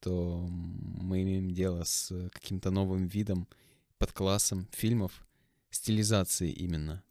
то 0.00 0.46
мы 0.48 1.22
имеем 1.22 1.52
дело 1.52 1.84
с 1.84 2.28
каким-то 2.32 2.70
новым 2.70 3.06
видом, 3.06 3.48
подклассом 3.98 4.68
фильмов, 4.72 5.26
стилизации 5.70 6.50
именно, 6.50 7.04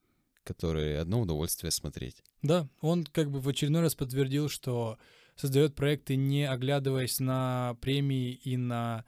которые 0.44 1.00
одно 1.00 1.22
удовольствие 1.22 1.72
смотреть. 1.72 2.22
Да, 2.42 2.68
он 2.82 3.06
как 3.06 3.32
бы 3.32 3.40
в 3.40 3.48
очередной 3.48 3.82
раз 3.82 3.96
подтвердил, 3.96 4.50
что 4.50 4.98
создает 5.36 5.74
проекты, 5.74 6.16
не 6.18 6.48
оглядываясь 6.48 7.20
на 7.20 7.78
премии 7.82 8.34
и 8.34 8.58
на 8.58 9.06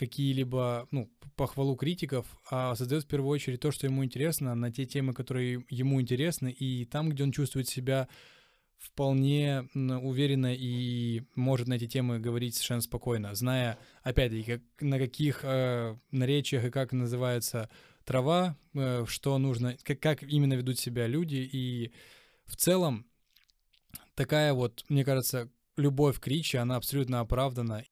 какие-либо, 0.00 0.88
ну, 0.90 1.10
похвалу 1.36 1.76
критиков, 1.76 2.26
а 2.50 2.74
создает 2.74 3.04
в 3.04 3.06
первую 3.06 3.30
очередь 3.30 3.60
то, 3.60 3.70
что 3.70 3.86
ему 3.86 4.02
интересно, 4.02 4.54
на 4.54 4.72
те 4.72 4.86
темы, 4.86 5.12
которые 5.12 5.64
ему 5.68 6.00
интересны, 6.00 6.50
и 6.50 6.86
там, 6.86 7.10
где 7.10 7.22
он 7.22 7.32
чувствует 7.32 7.68
себя 7.68 8.08
вполне 8.78 9.68
уверенно 9.74 10.54
и 10.54 11.22
может 11.34 11.68
на 11.68 11.74
эти 11.74 11.86
темы 11.86 12.18
говорить 12.18 12.54
совершенно 12.54 12.80
спокойно, 12.80 13.34
зная, 13.34 13.78
опять-таки, 14.02 14.44
как, 14.52 14.62
на 14.80 14.98
каких 14.98 15.40
э, 15.44 15.96
наречиях 16.10 16.64
и 16.64 16.70
как 16.70 16.92
называется 16.92 17.68
трава, 18.04 18.56
э, 18.72 19.04
что 19.06 19.36
нужно, 19.36 19.76
как, 19.82 20.00
как 20.00 20.22
именно 20.22 20.54
ведут 20.54 20.78
себя 20.78 21.06
люди, 21.06 21.46
и 21.52 21.92
в 22.46 22.56
целом 22.56 23.04
такая 24.14 24.54
вот, 24.54 24.82
мне 24.88 25.04
кажется, 25.04 25.50
любовь 25.76 26.18
к 26.18 26.26
Ричи, 26.26 26.56
она 26.56 26.76
абсолютно 26.76 27.20
оправдана. 27.20 27.84